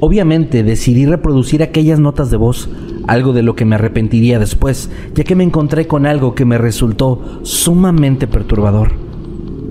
Obviamente 0.00 0.62
decidí 0.62 1.06
reproducir 1.06 1.62
aquellas 1.62 1.98
notas 1.98 2.30
de 2.30 2.36
voz, 2.36 2.68
algo 3.06 3.32
de 3.32 3.42
lo 3.42 3.56
que 3.56 3.64
me 3.64 3.76
arrepentiría 3.76 4.38
después, 4.38 4.90
ya 5.14 5.24
que 5.24 5.34
me 5.34 5.42
encontré 5.42 5.86
con 5.86 6.04
algo 6.04 6.34
que 6.34 6.44
me 6.44 6.58
resultó 6.58 7.40
sumamente 7.44 8.26
perturbador. 8.26 9.07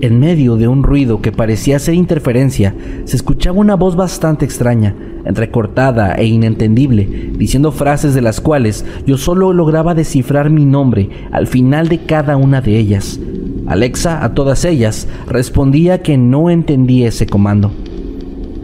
En 0.00 0.20
medio 0.20 0.54
de 0.54 0.68
un 0.68 0.84
ruido 0.84 1.20
que 1.20 1.32
parecía 1.32 1.80
ser 1.80 1.94
interferencia, 1.94 2.72
se 3.04 3.16
escuchaba 3.16 3.58
una 3.58 3.74
voz 3.74 3.96
bastante 3.96 4.44
extraña, 4.44 4.94
entrecortada 5.24 6.14
e 6.14 6.24
inentendible, 6.24 7.32
diciendo 7.36 7.72
frases 7.72 8.14
de 8.14 8.20
las 8.20 8.40
cuales 8.40 8.84
yo 9.06 9.18
solo 9.18 9.52
lograba 9.52 9.96
descifrar 9.96 10.50
mi 10.50 10.64
nombre 10.64 11.10
al 11.32 11.48
final 11.48 11.88
de 11.88 11.98
cada 11.98 12.36
una 12.36 12.60
de 12.60 12.78
ellas. 12.78 13.18
Alexa, 13.66 14.24
a 14.24 14.34
todas 14.34 14.64
ellas, 14.64 15.08
respondía 15.26 16.00
que 16.00 16.16
no 16.16 16.48
entendía 16.48 17.08
ese 17.08 17.26
comando. 17.26 17.72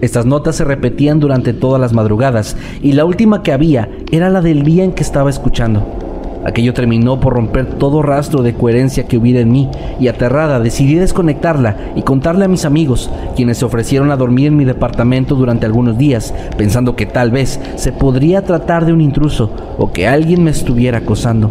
Estas 0.00 0.26
notas 0.26 0.54
se 0.54 0.64
repetían 0.64 1.18
durante 1.18 1.52
todas 1.52 1.80
las 1.80 1.92
madrugadas 1.92 2.56
y 2.80 2.92
la 2.92 3.04
última 3.04 3.42
que 3.42 3.52
había 3.52 3.90
era 4.12 4.30
la 4.30 4.40
del 4.40 4.62
día 4.62 4.84
en 4.84 4.92
que 4.92 5.02
estaba 5.02 5.30
escuchando. 5.30 6.03
Aquello 6.44 6.74
terminó 6.74 7.20
por 7.20 7.32
romper 7.32 7.66
todo 7.78 8.02
rastro 8.02 8.42
de 8.42 8.54
coherencia 8.54 9.06
que 9.06 9.16
hubiera 9.16 9.40
en 9.40 9.50
mí 9.50 9.70
y 9.98 10.08
aterrada 10.08 10.60
decidí 10.60 10.96
desconectarla 10.96 11.76
y 11.96 12.02
contarle 12.02 12.44
a 12.44 12.48
mis 12.48 12.66
amigos, 12.66 13.10
quienes 13.34 13.58
se 13.58 13.64
ofrecieron 13.64 14.10
a 14.10 14.16
dormir 14.16 14.48
en 14.48 14.56
mi 14.56 14.64
departamento 14.64 15.36
durante 15.36 15.64
algunos 15.64 15.96
días, 15.96 16.34
pensando 16.58 16.96
que 16.96 17.06
tal 17.06 17.30
vez 17.30 17.58
se 17.76 17.92
podría 17.92 18.42
tratar 18.42 18.84
de 18.84 18.92
un 18.92 19.00
intruso 19.00 19.50
o 19.78 19.90
que 19.90 20.06
alguien 20.06 20.44
me 20.44 20.50
estuviera 20.50 20.98
acosando. 20.98 21.50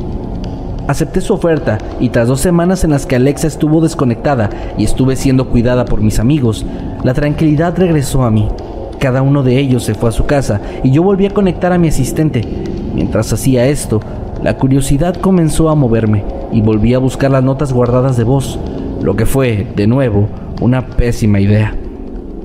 Acepté 0.88 1.22
su 1.22 1.34
oferta 1.34 1.78
y 2.00 2.10
tras 2.10 2.28
dos 2.28 2.42
semanas 2.42 2.84
en 2.84 2.92
las 2.92 3.06
que 3.06 3.16
Alexa 3.16 3.48
estuvo 3.48 3.82
desconectada 3.82 4.50
y 4.78 4.84
estuve 4.84 5.16
siendo 5.16 5.50
cuidada 5.50 5.86
por 5.86 6.02
mis 6.02 6.20
amigos, 6.20 6.66
la 7.04 7.14
tranquilidad 7.14 7.78
regresó 7.78 8.24
a 8.24 8.32
mí. 8.32 8.50
Cada 9.00 9.22
uno 9.22 9.44
de 9.44 9.58
ellos 9.58 9.84
se 9.84 9.96
fue 9.96 10.10
a 10.10 10.14
su 10.14 10.26
casa 10.26 10.62
y 10.84 10.92
yo 10.92 11.02
volví 11.02 11.26
a 11.26 11.34
conectar 11.34 11.72
a 11.74 11.78
mi 11.78 11.88
asistente. 11.88 12.42
Mientras 12.94 13.32
hacía 13.34 13.66
esto, 13.66 14.02
la 14.44 14.58
curiosidad 14.58 15.16
comenzó 15.16 15.70
a 15.70 15.76
moverme 15.76 16.26
y 16.52 16.60
volví 16.60 16.94
a 16.94 17.00
buscar 17.00 17.32
las 17.32 17.46
notas 17.46 17.72
guardadas 17.72 18.18
de 18.18 18.26
voz, 18.26 18.60
lo 19.02 19.16
que 19.16 19.26
fue, 19.26 19.66
de 19.78 19.88
nuevo, 19.88 20.28
una 20.60 20.86
pésima 20.86 21.40
idea. 21.40 21.78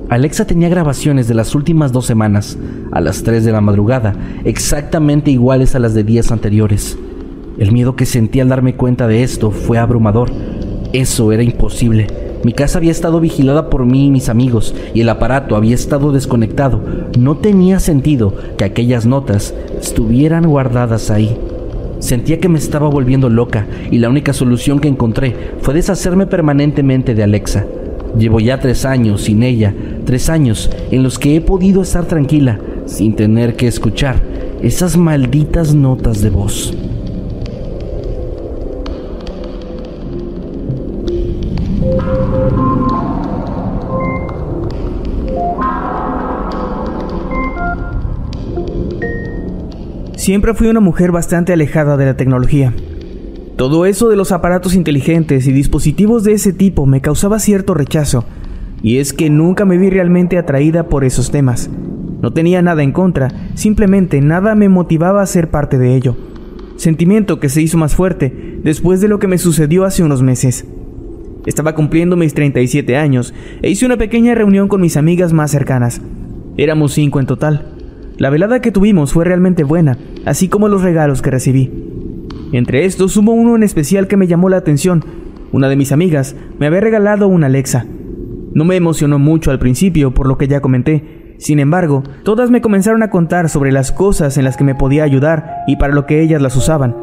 Alexa 0.07 0.45
tenía 0.45 0.69
grabaciones 0.69 1.27
de 1.27 1.33
las 1.33 1.53
últimas 1.55 1.91
dos 1.91 2.05
semanas, 2.05 2.57
a 2.93 3.01
las 3.01 3.21
3 3.23 3.43
de 3.43 3.51
la 3.51 3.59
madrugada, 3.59 4.15
exactamente 4.45 5.29
iguales 5.29 5.75
a 5.75 5.79
las 5.79 5.93
de 5.93 6.05
días 6.05 6.31
anteriores. 6.31 6.97
El 7.57 7.73
miedo 7.73 7.97
que 7.97 8.05
sentí 8.05 8.39
al 8.39 8.47
darme 8.47 8.75
cuenta 8.75 9.05
de 9.05 9.21
esto 9.21 9.51
fue 9.51 9.77
abrumador. 9.77 10.31
Eso 10.93 11.33
era 11.33 11.43
imposible. 11.43 12.07
Mi 12.45 12.53
casa 12.53 12.77
había 12.77 12.91
estado 12.91 13.19
vigilada 13.19 13.69
por 13.69 13.85
mí 13.85 14.07
y 14.07 14.11
mis 14.11 14.29
amigos 14.29 14.73
y 14.93 15.01
el 15.01 15.09
aparato 15.09 15.57
había 15.57 15.75
estado 15.75 16.13
desconectado. 16.13 16.81
No 17.19 17.35
tenía 17.35 17.81
sentido 17.81 18.33
que 18.57 18.63
aquellas 18.63 19.05
notas 19.05 19.53
estuvieran 19.81 20.47
guardadas 20.47 21.11
ahí. 21.11 21.37
Sentía 21.99 22.39
que 22.39 22.49
me 22.49 22.57
estaba 22.57 22.89
volviendo 22.89 23.29
loca 23.29 23.67
y 23.91 23.99
la 23.99 24.09
única 24.09 24.33
solución 24.33 24.79
que 24.79 24.87
encontré 24.87 25.35
fue 25.61 25.73
deshacerme 25.73 26.25
permanentemente 26.27 27.13
de 27.13 27.23
Alexa. 27.23 27.65
Llevo 28.17 28.39
ya 28.39 28.59
tres 28.59 28.85
años 28.85 29.21
sin 29.21 29.43
ella, 29.43 29.73
tres 30.05 30.29
años 30.29 30.69
en 30.91 31.03
los 31.03 31.19
que 31.19 31.35
he 31.35 31.41
podido 31.41 31.81
estar 31.81 32.05
tranquila 32.05 32.59
sin 32.85 33.15
tener 33.15 33.55
que 33.55 33.67
escuchar 33.67 34.21
esas 34.61 34.97
malditas 34.97 35.75
notas 35.75 36.21
de 36.21 36.29
voz. 36.29 36.73
Siempre 50.19 50.53
fui 50.53 50.67
una 50.67 50.81
mujer 50.81 51.13
bastante 51.13 51.53
alejada 51.53 51.95
de 51.95 52.03
la 52.03 52.17
tecnología. 52.17 52.73
Todo 53.55 53.85
eso 53.85 54.09
de 54.09 54.17
los 54.17 54.33
aparatos 54.33 54.75
inteligentes 54.75 55.47
y 55.47 55.53
dispositivos 55.53 56.25
de 56.25 56.33
ese 56.33 56.51
tipo 56.51 56.85
me 56.85 56.99
causaba 56.99 57.39
cierto 57.39 57.73
rechazo, 57.73 58.25
y 58.83 58.97
es 58.97 59.13
que 59.13 59.29
nunca 59.29 59.63
me 59.63 59.77
vi 59.77 59.89
realmente 59.89 60.37
atraída 60.37 60.89
por 60.89 61.05
esos 61.05 61.31
temas. 61.31 61.69
No 62.21 62.33
tenía 62.33 62.61
nada 62.61 62.83
en 62.83 62.91
contra, 62.91 63.29
simplemente 63.53 64.19
nada 64.19 64.55
me 64.55 64.67
motivaba 64.67 65.21
a 65.21 65.25
ser 65.25 65.51
parte 65.51 65.77
de 65.77 65.95
ello. 65.95 66.17
Sentimiento 66.75 67.39
que 67.39 67.47
se 67.47 67.61
hizo 67.61 67.77
más 67.77 67.95
fuerte 67.95 68.59
después 68.61 68.99
de 68.99 69.07
lo 69.07 69.19
que 69.19 69.29
me 69.29 69.37
sucedió 69.37 69.85
hace 69.85 70.03
unos 70.03 70.21
meses. 70.21 70.65
Estaba 71.45 71.75
cumpliendo 71.75 72.17
mis 72.17 72.33
37 72.33 72.97
años 72.97 73.33
e 73.61 73.69
hice 73.69 73.85
una 73.85 73.95
pequeña 73.95 74.35
reunión 74.35 74.67
con 74.67 74.81
mis 74.81 74.97
amigas 74.97 75.31
más 75.31 75.49
cercanas. 75.49 76.01
Éramos 76.57 76.91
cinco 76.91 77.21
en 77.21 77.25
total. 77.25 77.78
La 78.19 78.29
velada 78.29 78.59
que 78.59 78.73
tuvimos 78.73 79.13
fue 79.13 79.23
realmente 79.23 79.63
buena, 79.63 79.97
así 80.25 80.49
como 80.49 80.67
los 80.67 80.83
regalos 80.83 81.21
que 81.21 81.31
recibí. 81.31 81.71
Entre 82.51 82.83
estos 82.83 83.15
hubo 83.15 83.31
uno 83.31 83.55
en 83.55 83.63
especial 83.63 84.07
que 84.07 84.17
me 84.17 84.27
llamó 84.27 84.49
la 84.49 84.57
atención. 84.57 85.05
Una 85.53 85.69
de 85.69 85.77
mis 85.77 85.93
amigas 85.93 86.35
me 86.59 86.67
había 86.67 86.81
regalado 86.81 87.29
una 87.29 87.45
Alexa. 87.45 87.85
No 88.53 88.65
me 88.65 88.75
emocionó 88.75 89.19
mucho 89.19 89.51
al 89.51 89.59
principio 89.59 90.13
por 90.13 90.27
lo 90.27 90.37
que 90.37 90.49
ya 90.49 90.59
comenté. 90.59 91.35
Sin 91.37 91.59
embargo, 91.59 92.03
todas 92.23 92.49
me 92.49 92.59
comenzaron 92.59 93.03
a 93.03 93.09
contar 93.09 93.47
sobre 93.47 93.71
las 93.71 93.93
cosas 93.93 94.37
en 94.37 94.43
las 94.43 94.57
que 94.57 94.65
me 94.65 94.75
podía 94.75 95.05
ayudar 95.05 95.63
y 95.65 95.77
para 95.77 95.93
lo 95.93 96.05
que 96.05 96.21
ellas 96.21 96.41
las 96.41 96.57
usaban. 96.57 96.97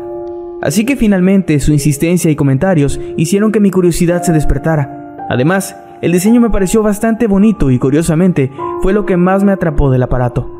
Así 0.60 0.84
que 0.84 0.96
finalmente 0.96 1.60
su 1.60 1.72
insistencia 1.72 2.30
y 2.30 2.36
comentarios 2.36 3.00
hicieron 3.16 3.52
que 3.52 3.60
mi 3.60 3.70
curiosidad 3.70 4.22
se 4.22 4.34
despertara. 4.34 5.24
Además, 5.30 5.76
el 6.02 6.12
diseño 6.12 6.42
me 6.42 6.50
pareció 6.50 6.82
bastante 6.82 7.26
bonito 7.26 7.70
y 7.70 7.78
curiosamente 7.78 8.52
fue 8.82 8.92
lo 8.92 9.06
que 9.06 9.16
más 9.16 9.44
me 9.44 9.52
atrapó 9.52 9.90
del 9.90 10.02
aparato. 10.02 10.55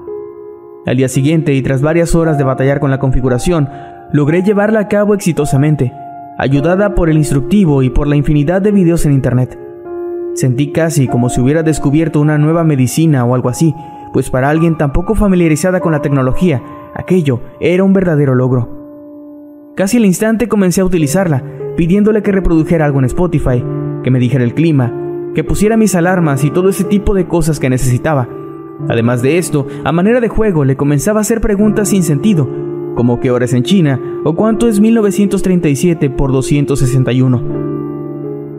Al 0.86 0.96
día 0.96 1.08
siguiente, 1.08 1.52
y 1.52 1.62
tras 1.62 1.82
varias 1.82 2.14
horas 2.14 2.38
de 2.38 2.44
batallar 2.44 2.78
con 2.78 2.92
la 2.92 3.00
configuración, 3.00 3.68
logré 4.12 4.44
llevarla 4.44 4.78
a 4.78 4.88
cabo 4.88 5.14
exitosamente, 5.14 5.92
ayudada 6.38 6.94
por 6.94 7.10
el 7.10 7.18
instructivo 7.18 7.82
y 7.82 7.90
por 7.90 8.06
la 8.06 8.14
infinidad 8.14 8.62
de 8.62 8.70
videos 8.70 9.04
en 9.04 9.12
Internet. 9.12 9.58
Sentí 10.34 10.70
casi 10.70 11.08
como 11.08 11.28
si 11.28 11.40
hubiera 11.40 11.64
descubierto 11.64 12.20
una 12.20 12.38
nueva 12.38 12.62
medicina 12.62 13.24
o 13.24 13.34
algo 13.34 13.48
así, 13.48 13.74
pues 14.12 14.30
para 14.30 14.48
alguien 14.48 14.78
tan 14.78 14.92
poco 14.92 15.16
familiarizada 15.16 15.80
con 15.80 15.90
la 15.90 16.02
tecnología, 16.02 16.62
aquello 16.94 17.40
era 17.58 17.82
un 17.82 17.92
verdadero 17.92 18.36
logro. 18.36 19.72
Casi 19.74 19.96
al 19.96 20.04
instante 20.04 20.46
comencé 20.46 20.82
a 20.82 20.84
utilizarla, 20.84 21.42
pidiéndole 21.76 22.22
que 22.22 22.30
reprodujera 22.30 22.84
algo 22.84 23.00
en 23.00 23.06
Spotify, 23.06 23.62
que 24.04 24.10
me 24.12 24.20
dijera 24.20 24.44
el 24.44 24.54
clima, 24.54 24.92
que 25.34 25.42
pusiera 25.42 25.76
mis 25.76 25.96
alarmas 25.96 26.44
y 26.44 26.50
todo 26.50 26.68
ese 26.68 26.84
tipo 26.84 27.12
de 27.12 27.26
cosas 27.26 27.58
que 27.58 27.70
necesitaba. 27.70 28.28
Además 28.88 29.22
de 29.22 29.38
esto, 29.38 29.66
a 29.84 29.92
manera 29.92 30.20
de 30.20 30.28
juego 30.28 30.64
le 30.64 30.76
comenzaba 30.76 31.20
a 31.20 31.22
hacer 31.22 31.40
preguntas 31.40 31.88
sin 31.88 32.02
sentido, 32.02 32.48
como 32.94 33.20
qué 33.20 33.30
hora 33.30 33.44
es 33.44 33.52
en 33.52 33.62
China 33.62 34.00
o 34.24 34.34
cuánto 34.34 34.68
es 34.68 34.80
1937 34.80 36.10
por 36.10 36.32
261. 36.32 37.66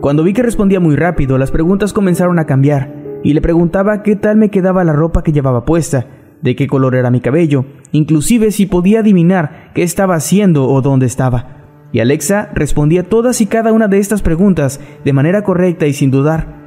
Cuando 0.00 0.22
vi 0.22 0.32
que 0.32 0.42
respondía 0.42 0.80
muy 0.80 0.96
rápido, 0.96 1.38
las 1.38 1.50
preguntas 1.50 1.92
comenzaron 1.92 2.38
a 2.38 2.46
cambiar, 2.46 3.20
y 3.24 3.32
le 3.32 3.40
preguntaba 3.40 4.02
qué 4.02 4.14
tal 4.16 4.36
me 4.36 4.50
quedaba 4.50 4.84
la 4.84 4.92
ropa 4.92 5.22
que 5.22 5.32
llevaba 5.32 5.64
puesta, 5.64 6.06
de 6.40 6.54
qué 6.54 6.68
color 6.68 6.94
era 6.94 7.10
mi 7.10 7.20
cabello, 7.20 7.64
inclusive 7.90 8.52
si 8.52 8.66
podía 8.66 9.00
adivinar 9.00 9.72
qué 9.74 9.82
estaba 9.82 10.14
haciendo 10.14 10.68
o 10.68 10.82
dónde 10.82 11.06
estaba. 11.06 11.56
Y 11.90 12.00
Alexa 12.00 12.50
respondía 12.54 13.02
todas 13.02 13.40
y 13.40 13.46
cada 13.46 13.72
una 13.72 13.88
de 13.88 13.98
estas 13.98 14.22
preguntas 14.22 14.80
de 15.04 15.12
manera 15.12 15.42
correcta 15.42 15.86
y 15.86 15.94
sin 15.94 16.10
dudar. 16.10 16.57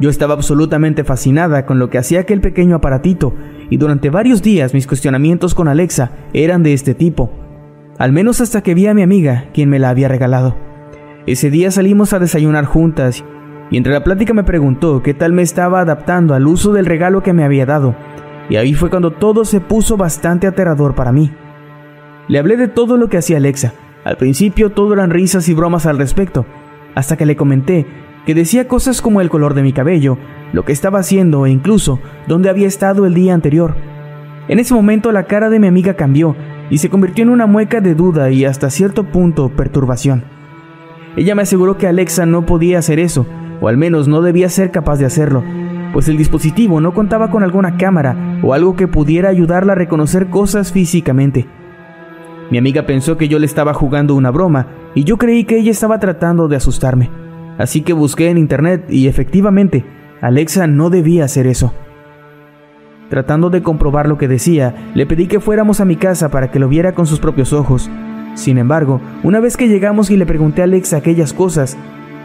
Yo 0.00 0.10
estaba 0.10 0.34
absolutamente 0.34 1.04
fascinada 1.04 1.66
con 1.66 1.78
lo 1.78 1.88
que 1.88 1.98
hacía 1.98 2.20
aquel 2.20 2.40
pequeño 2.40 2.76
aparatito, 2.76 3.34
y 3.70 3.76
durante 3.76 4.10
varios 4.10 4.42
días 4.42 4.74
mis 4.74 4.86
cuestionamientos 4.86 5.54
con 5.54 5.68
Alexa 5.68 6.10
eran 6.32 6.62
de 6.62 6.72
este 6.72 6.94
tipo, 6.94 7.30
al 7.98 8.12
menos 8.12 8.40
hasta 8.40 8.62
que 8.62 8.74
vi 8.74 8.88
a 8.88 8.94
mi 8.94 9.02
amiga, 9.02 9.46
quien 9.54 9.68
me 9.68 9.78
la 9.78 9.90
había 9.90 10.08
regalado. 10.08 10.56
Ese 11.26 11.50
día 11.50 11.70
salimos 11.70 12.12
a 12.12 12.18
desayunar 12.18 12.64
juntas 12.64 13.24
y 13.70 13.76
entre 13.76 13.92
la 13.92 14.04
plática 14.04 14.34
me 14.34 14.44
preguntó 14.44 15.02
qué 15.02 15.14
tal 15.14 15.32
me 15.32 15.42
estaba 15.42 15.80
adaptando 15.80 16.34
al 16.34 16.46
uso 16.46 16.72
del 16.72 16.86
regalo 16.86 17.22
que 17.22 17.32
me 17.32 17.44
había 17.44 17.66
dado. 17.66 17.94
Y 18.50 18.56
ahí 18.56 18.74
fue 18.74 18.90
cuando 18.90 19.12
todo 19.12 19.44
se 19.44 19.60
puso 19.60 19.96
bastante 19.96 20.46
aterrador 20.46 20.94
para 20.94 21.12
mí. 21.12 21.32
Le 22.28 22.38
hablé 22.38 22.56
de 22.56 22.68
todo 22.68 22.96
lo 22.96 23.08
que 23.08 23.16
hacía 23.16 23.38
Alexa. 23.38 23.72
Al 24.04 24.16
principio 24.16 24.70
todo 24.70 24.92
eran 24.92 25.10
risas 25.10 25.48
y 25.48 25.54
bromas 25.54 25.86
al 25.86 25.96
respecto, 25.96 26.44
hasta 26.94 27.16
que 27.16 27.24
le 27.24 27.36
comenté 27.36 27.86
que 28.26 28.34
decía 28.34 28.68
cosas 28.68 29.02
como 29.02 29.20
el 29.20 29.30
color 29.30 29.54
de 29.54 29.62
mi 29.62 29.72
cabello, 29.72 30.18
lo 30.52 30.64
que 30.64 30.72
estaba 30.72 31.00
haciendo 31.00 31.46
e 31.46 31.50
incluso 31.50 32.00
dónde 32.26 32.48
había 32.48 32.66
estado 32.66 33.06
el 33.06 33.14
día 33.14 33.34
anterior. 33.34 33.74
En 34.48 34.58
ese 34.58 34.74
momento 34.74 35.12
la 35.12 35.24
cara 35.24 35.50
de 35.50 35.58
mi 35.58 35.66
amiga 35.66 35.94
cambió 35.94 36.36
y 36.70 36.78
se 36.78 36.90
convirtió 36.90 37.22
en 37.22 37.30
una 37.30 37.46
mueca 37.46 37.80
de 37.80 37.94
duda 37.94 38.30
y 38.30 38.44
hasta 38.44 38.70
cierto 38.70 39.04
punto 39.04 39.50
perturbación. 39.50 40.24
Ella 41.16 41.34
me 41.34 41.42
aseguró 41.42 41.76
que 41.78 41.86
Alexa 41.86 42.26
no 42.26 42.44
podía 42.46 42.78
hacer 42.78 42.98
eso, 42.98 43.26
o 43.60 43.68
al 43.68 43.76
menos 43.76 44.08
no 44.08 44.20
debía 44.20 44.48
ser 44.48 44.70
capaz 44.70 44.98
de 44.98 45.06
hacerlo, 45.06 45.44
pues 45.92 46.08
el 46.08 46.16
dispositivo 46.16 46.80
no 46.80 46.92
contaba 46.92 47.30
con 47.30 47.42
alguna 47.42 47.76
cámara 47.76 48.40
o 48.42 48.52
algo 48.52 48.74
que 48.74 48.88
pudiera 48.88 49.28
ayudarla 49.28 49.72
a 49.72 49.76
reconocer 49.76 50.26
cosas 50.28 50.72
físicamente. 50.72 51.46
Mi 52.50 52.58
amiga 52.58 52.84
pensó 52.84 53.16
que 53.16 53.28
yo 53.28 53.38
le 53.38 53.46
estaba 53.46 53.74
jugando 53.74 54.14
una 54.14 54.30
broma 54.30 54.66
y 54.94 55.04
yo 55.04 55.16
creí 55.16 55.44
que 55.44 55.56
ella 55.56 55.70
estaba 55.70 55.98
tratando 55.98 56.48
de 56.48 56.56
asustarme. 56.56 57.10
Así 57.58 57.82
que 57.82 57.92
busqué 57.92 58.30
en 58.30 58.38
internet 58.38 58.86
y 58.88 59.06
efectivamente, 59.06 59.84
Alexa 60.20 60.66
no 60.66 60.90
debía 60.90 61.24
hacer 61.24 61.46
eso. 61.46 61.72
Tratando 63.10 63.50
de 63.50 63.62
comprobar 63.62 64.08
lo 64.08 64.18
que 64.18 64.28
decía, 64.28 64.90
le 64.94 65.06
pedí 65.06 65.26
que 65.26 65.40
fuéramos 65.40 65.80
a 65.80 65.84
mi 65.84 65.96
casa 65.96 66.30
para 66.30 66.50
que 66.50 66.58
lo 66.58 66.68
viera 66.68 66.94
con 66.94 67.06
sus 67.06 67.20
propios 67.20 67.52
ojos, 67.52 67.90
sin 68.34 68.58
embargo, 68.58 69.00
una 69.22 69.40
vez 69.40 69.56
que 69.56 69.68
llegamos 69.68 70.10
y 70.10 70.16
le 70.16 70.26
pregunté 70.26 70.62
a 70.62 70.64
Alexa 70.64 70.96
aquellas 70.96 71.32
cosas, 71.32 71.76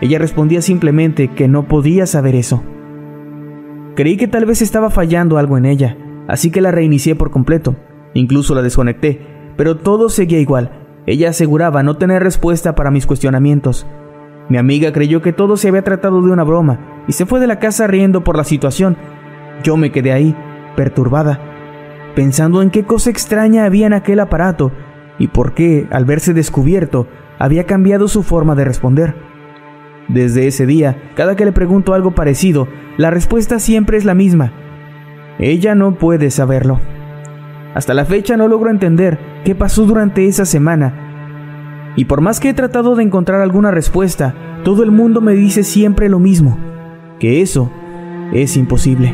ella 0.02 0.18
respondía 0.18 0.62
simplemente 0.62 1.30
que 1.30 1.48
no 1.48 1.68
podía 1.68 2.08
saber 2.08 2.36
eso. 2.36 2.64
Creí 3.96 4.18
que 4.18 4.28
tal 4.28 4.46
vez 4.46 4.62
estaba 4.62 4.90
fallando 4.90 5.38
algo 5.38 5.58
en 5.58 5.66
ella, 5.66 5.98
así 6.28 6.52
que 6.52 6.62
la 6.62 6.72
reinicié 6.72 7.16
por 7.16 7.32
completo, 7.32 7.76
incluso 8.14 8.56
la 8.56 8.62
desconecté, 8.62 9.22
pero 9.56 9.78
todo 9.78 10.10
seguía 10.10 10.40
igual. 10.40 10.72
Ella 11.06 11.30
aseguraba 11.30 11.84
no 11.84 11.98
tener 11.98 12.24
respuesta 12.24 12.76
para 12.76 12.92
mis 12.92 13.06
cuestionamientos. 13.06 13.86
Mi 14.50 14.58
amiga 14.58 14.92
creyó 14.92 15.22
que 15.22 15.32
todo 15.32 15.58
se 15.58 15.70
había 15.70 15.84
tratado 15.84 16.22
de 16.22 16.32
una 16.32 16.44
broma 16.44 17.04
y 17.08 17.14
se 17.14 17.26
fue 17.26 17.40
de 17.40 17.48
la 17.48 17.60
casa 17.60 17.88
riendo 17.88 18.24
por 18.24 18.36
la 18.36 18.44
situación. 18.44 18.98
Yo 19.64 19.78
me 19.78 19.92
quedé 19.92 20.12
ahí, 20.12 20.36
perturbada, 20.76 21.40
pensando 22.16 22.62
en 22.62 22.72
qué 22.72 22.84
cosa 22.84 23.12
extraña 23.12 23.66
había 23.66 23.88
en 23.88 23.94
aquel 23.94 24.20
aparato 24.20 24.72
y 25.20 25.28
por 25.28 25.54
qué, 25.54 25.88
al 25.92 26.06
verse 26.06 26.34
descubierto, 26.34 27.08
había 27.38 27.66
cambiado 27.66 28.08
su 28.08 28.24
forma 28.24 28.56
de 28.56 28.66
responder. 28.66 29.16
Desde 30.08 30.48
ese 30.48 30.66
día, 30.66 30.98
cada 31.16 31.36
que 31.36 31.46
le 31.46 31.52
pregunto 31.52 31.94
algo 31.94 32.12
parecido, 32.12 32.68
la 32.98 33.12
respuesta 33.12 33.60
siempre 33.60 33.98
es 33.98 34.06
la 34.06 34.16
misma. 34.16 34.52
Ella 35.38 35.76
no 35.76 35.94
puede 35.94 36.32
saberlo. 36.32 36.80
Hasta 37.76 37.94
la 37.94 38.06
fecha 38.06 38.36
no 38.36 38.48
logro 38.48 38.72
entender 38.72 39.20
qué 39.46 39.54
pasó 39.54 39.86
durante 39.86 40.26
esa 40.26 40.46
semana. 40.46 41.09
Y 42.00 42.06
por 42.06 42.22
más 42.22 42.40
que 42.40 42.48
he 42.48 42.54
tratado 42.54 42.96
de 42.96 43.04
encontrar 43.04 43.42
alguna 43.42 43.72
respuesta, 43.72 44.34
todo 44.64 44.84
el 44.84 44.92
mundo 44.92 45.20
me 45.20 45.34
dice 45.34 45.66
siempre 45.66 46.08
lo 46.08 46.18
mismo, 46.18 46.58
que 47.20 47.42
eso 47.42 47.70
es 48.32 48.56
imposible. 48.56 49.14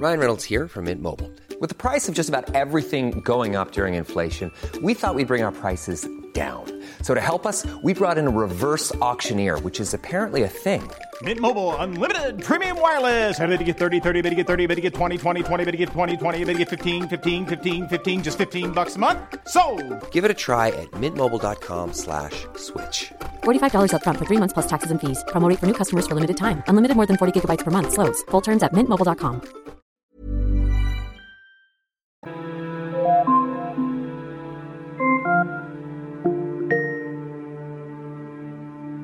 Ryan 0.00 0.18
Reynolds 0.18 0.44
here 0.44 0.68
from 0.68 0.86
Mint 0.86 1.02
Mobile. 1.02 1.30
With 1.60 1.68
the 1.68 1.74
price 1.74 2.08
of 2.08 2.14
just 2.14 2.30
about 2.30 2.54
everything 2.54 3.20
going 3.20 3.56
up 3.56 3.72
during 3.72 3.92
inflation, 3.92 4.50
we 4.82 4.94
thought 4.94 5.14
we'd 5.14 5.28
bring 5.28 5.42
our 5.42 5.52
prices 5.52 6.08
down. 6.32 6.64
So 7.02 7.14
to 7.14 7.20
help 7.20 7.46
us, 7.46 7.66
we 7.82 7.92
brought 7.92 8.16
in 8.16 8.26
a 8.26 8.30
reverse 8.30 8.94
auctioneer, 9.02 9.58
which 9.58 9.80
is 9.80 9.92
apparently 9.92 10.44
a 10.44 10.48
thing. 10.48 10.82
Mint 11.22 11.38
Mobile 11.38 11.76
unlimited 11.76 12.42
premium 12.42 12.80
wireless. 12.80 13.38
Ready 13.38 13.56
to 13.58 13.64
get 13.64 13.78
30, 13.78 14.00
30, 14.00 14.22
bit 14.22 14.30
to 14.30 14.34
get 14.36 14.48
30, 14.48 14.66
bit 14.66 14.74
to 14.74 14.80
get 14.80 14.94
20, 14.94 15.16
20, 15.16 15.42
20, 15.44 15.64
bit 15.64 15.70
to 15.70 15.76
get 15.76 15.88
20, 15.90 16.16
20, 16.16 16.44
bit 16.44 16.52
to 16.54 16.58
get 16.58 16.68
15, 16.68 17.08
15, 17.08 17.46
15, 17.46 17.88
15 17.88 18.22
just 18.24 18.36
15 18.36 18.72
bucks 18.72 18.96
a 18.96 18.98
month. 18.98 19.20
So, 19.46 19.62
Give 20.10 20.24
it 20.24 20.30
a 20.32 20.34
try 20.34 20.68
at 20.68 20.90
MintMobile.com/slash-switch. 21.02 22.48
slash 22.56 23.12
$45 23.44 23.92
upfront 23.92 24.18
for 24.18 24.24
three 24.26 24.38
months 24.38 24.54
plus 24.54 24.66
taxes 24.66 24.90
and 24.90 25.00
fees. 25.00 25.22
Promo 25.28 25.48
rate 25.48 25.60
for 25.60 25.66
new 25.66 25.78
customers 25.80 26.08
for 26.08 26.16
limited 26.16 26.36
time. 26.36 26.64
Unlimited 26.66 26.96
more 26.96 27.06
than 27.06 27.16
40 27.16 27.40
gigabytes 27.40 27.64
per 27.64 27.70
month. 27.70 27.92
Slows. 27.92 28.22
Full 28.32 28.40
terms 28.40 28.62
at 28.64 28.72
mintmobile.com. 28.72 29.63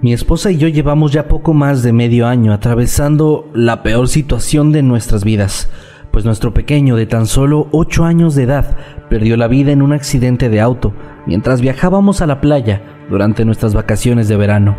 Mi 0.02 0.14
esposa 0.14 0.50
y 0.50 0.56
yo 0.56 0.66
llevamos 0.66 1.12
ya 1.12 1.28
poco 1.28 1.52
más 1.52 1.82
de 1.82 1.92
medio 1.92 2.26
año 2.26 2.54
atravesando 2.54 3.50
la 3.52 3.82
peor 3.82 4.08
situación 4.08 4.72
de 4.72 4.82
nuestras 4.82 5.24
vidas, 5.24 5.68
pues 6.10 6.24
nuestro 6.24 6.54
pequeño 6.54 6.96
de 6.96 7.04
tan 7.04 7.26
solo 7.26 7.68
8 7.72 8.06
años 8.06 8.34
de 8.34 8.44
edad 8.44 8.78
perdió 9.10 9.36
la 9.36 9.46
vida 9.46 9.72
en 9.72 9.82
un 9.82 9.92
accidente 9.92 10.48
de 10.48 10.58
auto 10.58 10.94
mientras 11.26 11.60
viajábamos 11.60 12.22
a 12.22 12.26
la 12.26 12.40
playa 12.40 12.80
durante 13.10 13.44
nuestras 13.44 13.74
vacaciones 13.74 14.26
de 14.26 14.38
verano. 14.38 14.74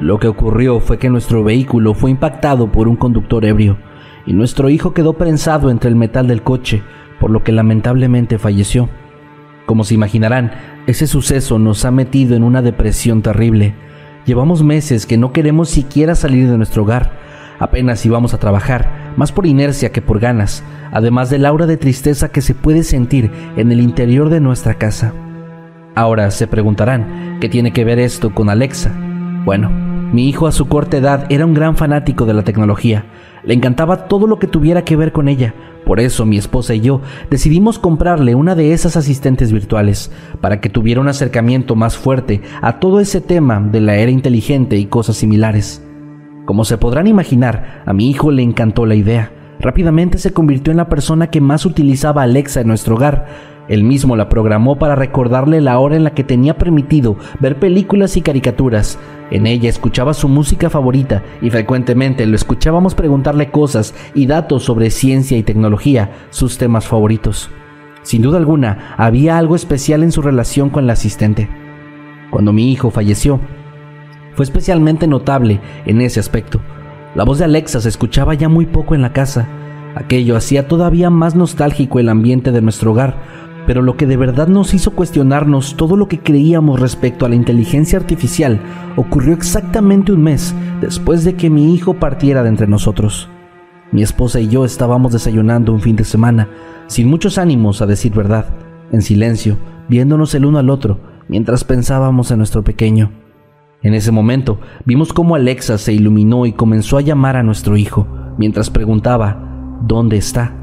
Lo 0.00 0.18
que 0.18 0.28
ocurrió 0.28 0.80
fue 0.80 0.96
que 0.96 1.10
nuestro 1.10 1.44
vehículo 1.44 1.92
fue 1.92 2.10
impactado 2.10 2.72
por 2.72 2.88
un 2.88 2.96
conductor 2.96 3.44
ebrio 3.44 3.76
y 4.24 4.32
nuestro 4.32 4.70
hijo 4.70 4.94
quedó 4.94 5.12
prensado 5.18 5.68
entre 5.68 5.90
el 5.90 5.96
metal 5.96 6.26
del 6.28 6.42
coche, 6.42 6.82
por 7.20 7.30
lo 7.30 7.44
que 7.44 7.52
lamentablemente 7.52 8.38
falleció. 8.38 8.88
Como 9.66 9.84
se 9.84 9.92
imaginarán, 9.92 10.52
ese 10.86 11.06
suceso 11.06 11.58
nos 11.58 11.84
ha 11.84 11.90
metido 11.90 12.36
en 12.36 12.42
una 12.42 12.62
depresión 12.62 13.20
terrible, 13.20 13.74
Llevamos 14.26 14.62
meses 14.62 15.06
que 15.06 15.16
no 15.16 15.32
queremos 15.32 15.68
siquiera 15.70 16.14
salir 16.14 16.48
de 16.48 16.56
nuestro 16.56 16.82
hogar. 16.82 17.12
Apenas 17.58 18.04
íbamos 18.04 18.34
a 18.34 18.38
trabajar, 18.38 19.12
más 19.16 19.32
por 19.32 19.46
inercia 19.46 19.92
que 19.92 20.02
por 20.02 20.20
ganas, 20.20 20.62
además 20.92 21.30
del 21.30 21.46
aura 21.46 21.66
de 21.66 21.76
tristeza 21.76 22.30
que 22.30 22.40
se 22.40 22.54
puede 22.54 22.84
sentir 22.84 23.30
en 23.56 23.72
el 23.72 23.80
interior 23.80 24.30
de 24.30 24.40
nuestra 24.40 24.74
casa. 24.74 25.12
Ahora 25.94 26.30
se 26.30 26.46
preguntarán, 26.46 27.38
¿qué 27.40 27.48
tiene 27.48 27.72
que 27.72 27.84
ver 27.84 27.98
esto 27.98 28.34
con 28.34 28.48
Alexa? 28.48 28.92
Bueno, 29.44 29.70
mi 30.12 30.28
hijo 30.28 30.46
a 30.46 30.52
su 30.52 30.68
corta 30.68 30.96
edad 30.96 31.26
era 31.28 31.46
un 31.46 31.54
gran 31.54 31.76
fanático 31.76 32.26
de 32.26 32.34
la 32.34 32.42
tecnología. 32.42 33.04
Le 33.44 33.54
encantaba 33.54 34.08
todo 34.08 34.26
lo 34.26 34.38
que 34.38 34.46
tuviera 34.46 34.84
que 34.84 34.96
ver 34.96 35.12
con 35.12 35.28
ella. 35.28 35.54
Por 35.84 35.98
eso 35.98 36.26
mi 36.26 36.36
esposa 36.36 36.74
y 36.74 36.80
yo 36.80 37.00
decidimos 37.30 37.78
comprarle 37.78 38.34
una 38.34 38.54
de 38.54 38.72
esas 38.72 38.96
asistentes 38.96 39.50
virtuales, 39.52 40.12
para 40.40 40.60
que 40.60 40.68
tuviera 40.68 41.00
un 41.00 41.08
acercamiento 41.08 41.74
más 41.74 41.96
fuerte 41.96 42.42
a 42.60 42.78
todo 42.78 43.00
ese 43.00 43.20
tema 43.20 43.60
de 43.60 43.80
la 43.80 43.96
era 43.96 44.10
inteligente 44.10 44.76
y 44.76 44.86
cosas 44.86 45.16
similares. 45.16 45.82
Como 46.44 46.64
se 46.64 46.78
podrán 46.78 47.06
imaginar, 47.06 47.82
a 47.86 47.92
mi 47.92 48.10
hijo 48.10 48.30
le 48.30 48.42
encantó 48.42 48.84
la 48.84 48.94
idea. 48.94 49.32
Rápidamente 49.60 50.18
se 50.18 50.32
convirtió 50.32 50.70
en 50.70 50.78
la 50.78 50.88
persona 50.88 51.28
que 51.28 51.40
más 51.40 51.66
utilizaba 51.66 52.22
Alexa 52.22 52.60
en 52.60 52.68
nuestro 52.68 52.96
hogar. 52.96 53.26
Él 53.68 53.84
mismo 53.84 54.16
la 54.16 54.28
programó 54.28 54.78
para 54.78 54.96
recordarle 54.96 55.60
la 55.60 55.78
hora 55.78 55.96
en 55.96 56.04
la 56.04 56.12
que 56.12 56.24
tenía 56.24 56.56
permitido 56.56 57.16
ver 57.40 57.58
películas 57.58 58.16
y 58.16 58.22
caricaturas, 58.22 58.98
En 59.30 59.46
ella 59.46 59.68
escuchaba 59.68 60.12
su 60.12 60.28
música 60.28 60.70
favorita 60.70 61.22
y 61.40 61.50
frecuentemente 61.50 62.26
lo 62.26 62.34
escuchábamos 62.34 62.94
preguntarle 62.94 63.50
cosas 63.50 63.94
y 64.14 64.26
datos 64.26 64.64
sobre 64.64 64.90
ciencia 64.90 65.38
y 65.38 65.42
tecnología, 65.42 66.10
sus 66.30 66.58
temas 66.58 66.86
favoritos. 66.86 67.50
Sin 68.02 68.22
duda 68.22 68.38
alguna, 68.38 68.94
había 68.96 69.38
algo 69.38 69.54
especial 69.54 70.02
en 70.02 70.10
su 70.10 70.22
relación 70.22 70.70
con 70.70 70.86
la 70.86 70.94
asistente. 70.94 71.48
Cuando 72.30 72.52
mi 72.52 72.72
hijo 72.72 72.90
falleció, 72.90 73.40
fue 74.34 74.44
especialmente 74.44 75.06
notable 75.06 75.60
en 75.86 76.00
ese 76.00 76.18
aspecto. 76.18 76.60
La 77.14 77.24
voz 77.24 77.38
de 77.38 77.44
Alexa 77.44 77.80
se 77.80 77.88
escuchaba 77.88 78.34
ya 78.34 78.48
muy 78.48 78.66
poco 78.66 78.94
en 78.94 79.02
la 79.02 79.12
casa. 79.12 79.46
Aquello 79.94 80.36
hacía 80.36 80.66
todavía 80.66 81.10
más 81.10 81.34
nostálgico 81.34 81.98
el 81.98 82.08
ambiente 82.08 82.52
de 82.52 82.62
nuestro 82.62 82.92
hogar, 82.92 83.16
pero 83.66 83.82
lo 83.82 83.96
que 83.96 84.06
de 84.06 84.16
verdad 84.16 84.48
nos 84.48 84.74
hizo 84.74 84.92
cuestionarnos 84.92 85.76
todo 85.76 85.96
lo 85.96 86.08
que 86.08 86.20
creíamos 86.20 86.80
respecto 86.80 87.26
a 87.26 87.28
la 87.28 87.34
inteligencia 87.34 87.98
artificial 87.98 88.60
ocurrió 88.96 89.34
exactamente 89.34 90.12
un 90.12 90.22
mes 90.22 90.54
después 90.80 91.24
de 91.24 91.34
que 91.34 91.50
mi 91.50 91.74
hijo 91.74 91.94
partiera 91.94 92.42
de 92.42 92.48
entre 92.48 92.66
nosotros. 92.66 93.28
Mi 93.92 94.02
esposa 94.02 94.40
y 94.40 94.48
yo 94.48 94.64
estábamos 94.64 95.12
desayunando 95.12 95.72
un 95.72 95.80
fin 95.80 95.96
de 95.96 96.04
semana, 96.04 96.48
sin 96.86 97.08
muchos 97.08 97.38
ánimos 97.38 97.82
a 97.82 97.86
decir 97.86 98.12
verdad, 98.12 98.46
en 98.92 99.02
silencio, 99.02 99.56
viéndonos 99.88 100.34
el 100.34 100.44
uno 100.44 100.58
al 100.58 100.70
otro, 100.70 101.00
mientras 101.28 101.64
pensábamos 101.64 102.30
en 102.30 102.38
nuestro 102.38 102.62
pequeño. 102.62 103.10
En 103.82 103.94
ese 103.94 104.12
momento 104.12 104.60
vimos 104.84 105.12
cómo 105.12 105.34
Alexa 105.34 105.78
se 105.78 105.92
iluminó 105.92 106.46
y 106.46 106.52
comenzó 106.52 106.98
a 106.98 107.02
llamar 107.02 107.36
a 107.36 107.42
nuestro 107.42 107.76
hijo, 107.76 108.06
mientras 108.36 108.70
preguntaba, 108.70 109.78
¿dónde 109.82 110.16
está? 110.18 110.59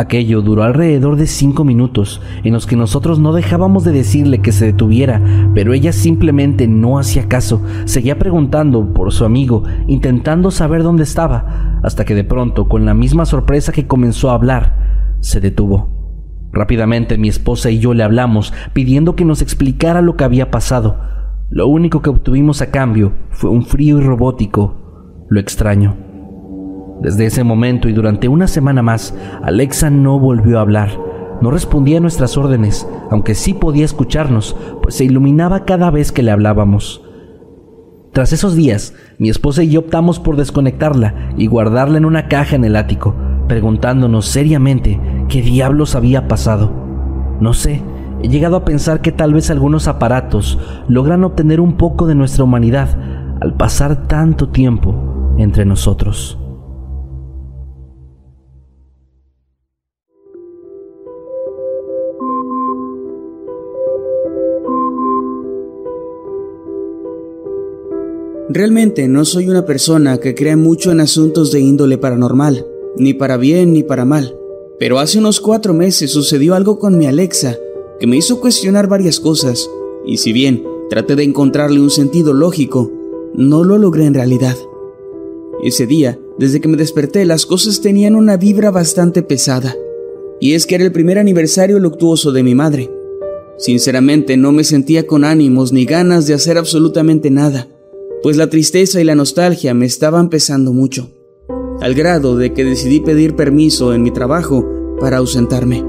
Aquello 0.00 0.40
duró 0.40 0.62
alrededor 0.62 1.16
de 1.16 1.26
cinco 1.26 1.62
minutos, 1.62 2.22
en 2.42 2.54
los 2.54 2.66
que 2.66 2.74
nosotros 2.74 3.18
no 3.18 3.34
dejábamos 3.34 3.84
de 3.84 3.92
decirle 3.92 4.40
que 4.40 4.50
se 4.50 4.64
detuviera, 4.64 5.20
pero 5.54 5.74
ella 5.74 5.92
simplemente 5.92 6.66
no 6.66 6.98
hacía 6.98 7.28
caso, 7.28 7.62
seguía 7.84 8.18
preguntando 8.18 8.94
por 8.94 9.12
su 9.12 9.26
amigo, 9.26 9.64
intentando 9.88 10.50
saber 10.50 10.82
dónde 10.82 11.02
estaba, 11.02 11.78
hasta 11.82 12.06
que 12.06 12.14
de 12.14 12.24
pronto, 12.24 12.66
con 12.66 12.86
la 12.86 12.94
misma 12.94 13.26
sorpresa 13.26 13.72
que 13.72 13.86
comenzó 13.86 14.30
a 14.30 14.34
hablar, 14.36 15.18
se 15.20 15.38
detuvo. 15.38 15.90
Rápidamente 16.50 17.18
mi 17.18 17.28
esposa 17.28 17.70
y 17.70 17.78
yo 17.78 17.92
le 17.92 18.02
hablamos, 18.02 18.54
pidiendo 18.72 19.16
que 19.16 19.26
nos 19.26 19.42
explicara 19.42 20.00
lo 20.00 20.16
que 20.16 20.24
había 20.24 20.50
pasado. 20.50 20.98
Lo 21.50 21.66
único 21.66 22.00
que 22.00 22.08
obtuvimos 22.08 22.62
a 22.62 22.70
cambio 22.70 23.12
fue 23.32 23.50
un 23.50 23.66
frío 23.66 23.98
y 23.98 24.00
robótico, 24.00 25.26
lo 25.28 25.38
extraño. 25.40 26.09
Desde 27.00 27.24
ese 27.24 27.44
momento 27.44 27.88
y 27.88 27.92
durante 27.92 28.28
una 28.28 28.46
semana 28.46 28.82
más, 28.82 29.14
Alexa 29.42 29.88
no 29.88 30.18
volvió 30.18 30.58
a 30.58 30.62
hablar. 30.62 30.90
No 31.40 31.50
respondía 31.50 31.96
a 31.96 32.00
nuestras 32.00 32.36
órdenes, 32.36 32.86
aunque 33.10 33.34
sí 33.34 33.54
podía 33.54 33.86
escucharnos, 33.86 34.54
pues 34.82 34.96
se 34.96 35.04
iluminaba 35.04 35.64
cada 35.64 35.90
vez 35.90 36.12
que 36.12 36.22
le 36.22 36.30
hablábamos. 36.30 37.02
Tras 38.12 38.34
esos 38.34 38.54
días, 38.54 38.92
mi 39.18 39.30
esposa 39.30 39.62
y 39.62 39.70
yo 39.70 39.80
optamos 39.80 40.18
por 40.18 40.36
desconectarla 40.36 41.32
y 41.38 41.46
guardarla 41.46 41.96
en 41.96 42.04
una 42.04 42.28
caja 42.28 42.56
en 42.56 42.64
el 42.64 42.76
ático, 42.76 43.14
preguntándonos 43.48 44.26
seriamente 44.26 45.00
qué 45.28 45.40
diablos 45.40 45.94
había 45.94 46.28
pasado. 46.28 46.70
No 47.40 47.54
sé, 47.54 47.82
he 48.22 48.28
llegado 48.28 48.56
a 48.56 48.64
pensar 48.66 49.00
que 49.00 49.12
tal 49.12 49.32
vez 49.32 49.50
algunos 49.50 49.88
aparatos 49.88 50.58
logran 50.88 51.24
obtener 51.24 51.60
un 51.60 51.78
poco 51.78 52.06
de 52.06 52.14
nuestra 52.14 52.44
humanidad 52.44 52.88
al 53.40 53.54
pasar 53.54 54.06
tanto 54.06 54.50
tiempo 54.50 55.34
entre 55.38 55.64
nosotros. 55.64 56.38
Realmente 68.52 69.06
no 69.06 69.24
soy 69.24 69.48
una 69.48 69.64
persona 69.64 70.18
que 70.18 70.34
crea 70.34 70.56
mucho 70.56 70.90
en 70.90 70.98
asuntos 70.98 71.52
de 71.52 71.60
índole 71.60 71.98
paranormal, 71.98 72.66
ni 72.96 73.14
para 73.14 73.36
bien 73.36 73.72
ni 73.72 73.84
para 73.84 74.04
mal. 74.04 74.36
Pero 74.76 74.98
hace 74.98 75.20
unos 75.20 75.40
cuatro 75.40 75.72
meses 75.72 76.10
sucedió 76.10 76.56
algo 76.56 76.80
con 76.80 76.98
mi 76.98 77.06
Alexa 77.06 77.56
que 78.00 78.08
me 78.08 78.16
hizo 78.16 78.40
cuestionar 78.40 78.88
varias 78.88 79.20
cosas, 79.20 79.70
y 80.04 80.16
si 80.16 80.32
bien 80.32 80.64
traté 80.88 81.14
de 81.14 81.22
encontrarle 81.22 81.78
un 81.78 81.90
sentido 81.90 82.32
lógico, 82.32 82.90
no 83.34 83.62
lo 83.62 83.78
logré 83.78 84.06
en 84.06 84.14
realidad. 84.14 84.56
Ese 85.62 85.86
día, 85.86 86.18
desde 86.36 86.60
que 86.60 86.66
me 86.66 86.76
desperté, 86.76 87.24
las 87.26 87.46
cosas 87.46 87.80
tenían 87.80 88.16
una 88.16 88.36
vibra 88.36 88.72
bastante 88.72 89.22
pesada, 89.22 89.76
y 90.40 90.54
es 90.54 90.66
que 90.66 90.74
era 90.74 90.82
el 90.82 90.90
primer 90.90 91.20
aniversario 91.20 91.78
luctuoso 91.78 92.32
de 92.32 92.42
mi 92.42 92.56
madre. 92.56 92.90
Sinceramente 93.58 94.36
no 94.36 94.50
me 94.50 94.64
sentía 94.64 95.06
con 95.06 95.24
ánimos 95.24 95.72
ni 95.72 95.84
ganas 95.84 96.26
de 96.26 96.34
hacer 96.34 96.58
absolutamente 96.58 97.30
nada, 97.30 97.68
pues 98.22 98.36
la 98.36 98.48
tristeza 98.48 99.00
y 99.00 99.04
la 99.04 99.14
nostalgia 99.14 99.74
me 99.74 99.86
estaban 99.86 100.28
pesando 100.28 100.72
mucho 100.72 101.10
al 101.80 101.94
grado 101.94 102.36
de 102.36 102.52
que 102.52 102.64
decidí 102.64 103.00
pedir 103.00 103.34
permiso 103.34 103.94
en 103.94 104.02
mi 104.02 104.10
trabajo 104.10 104.66
para 105.00 105.16
ausentarme. 105.16 105.84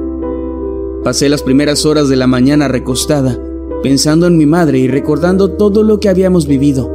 Pasé 1.04 1.28
las 1.28 1.44
primeras 1.44 1.86
horas 1.86 2.08
de 2.08 2.16
la 2.16 2.28
mañana 2.28 2.68
recostada, 2.68 3.38
pensando 3.84 4.28
en 4.28 4.38
mi 4.38 4.46
madre 4.46 4.80
y 4.80 4.88
recordando 4.88 5.52
todo 5.52 5.84
lo 5.84 6.00
que 6.00 6.08
habíamos 6.08 6.48
vivido, 6.48 6.90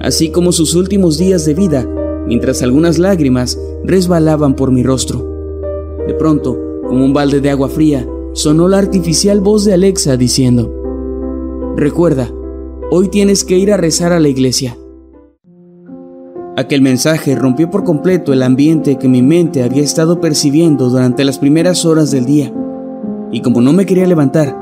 así 0.00 0.30
como 0.30 0.52
sus 0.52 0.74
últimos 0.74 1.18
días 1.18 1.44
de 1.46 1.54
vida, 1.54 1.88
mientras 2.26 2.62
algunas 2.62 2.98
lágrimas 2.98 3.58
resbalaban 3.84 4.54
por 4.54 4.70
mi 4.70 4.82
rostro. 4.82 5.26
De 6.06 6.14
pronto, 6.14 6.56
como 6.86 7.04
un 7.04 7.12
balde 7.12 7.40
de 7.40 7.50
agua 7.50 7.68
fría, 7.68 8.08
sonó 8.34 8.68
la 8.68 8.78
artificial 8.78 9.40
voz 9.40 9.64
de 9.64 9.74
Alexa 9.74 10.16
diciendo, 10.16 10.72
Recuerda, 11.76 12.32
hoy 12.90 13.08
tienes 13.08 13.44
que 13.44 13.58
ir 13.58 13.72
a 13.72 13.76
rezar 13.76 14.12
a 14.12 14.20
la 14.20 14.28
iglesia. 14.28 14.76
Aquel 16.56 16.82
mensaje 16.82 17.36
rompió 17.36 17.70
por 17.70 17.84
completo 17.84 18.32
el 18.32 18.42
ambiente 18.42 18.96
que 18.96 19.08
mi 19.08 19.22
mente 19.22 19.62
había 19.62 19.82
estado 19.82 20.20
percibiendo 20.20 20.88
durante 20.88 21.22
las 21.24 21.38
primeras 21.38 21.84
horas 21.84 22.10
del 22.10 22.24
día. 22.24 22.52
Y 23.30 23.42
como 23.42 23.60
no 23.60 23.72
me 23.72 23.86
quería 23.86 24.06
levantar, 24.06 24.56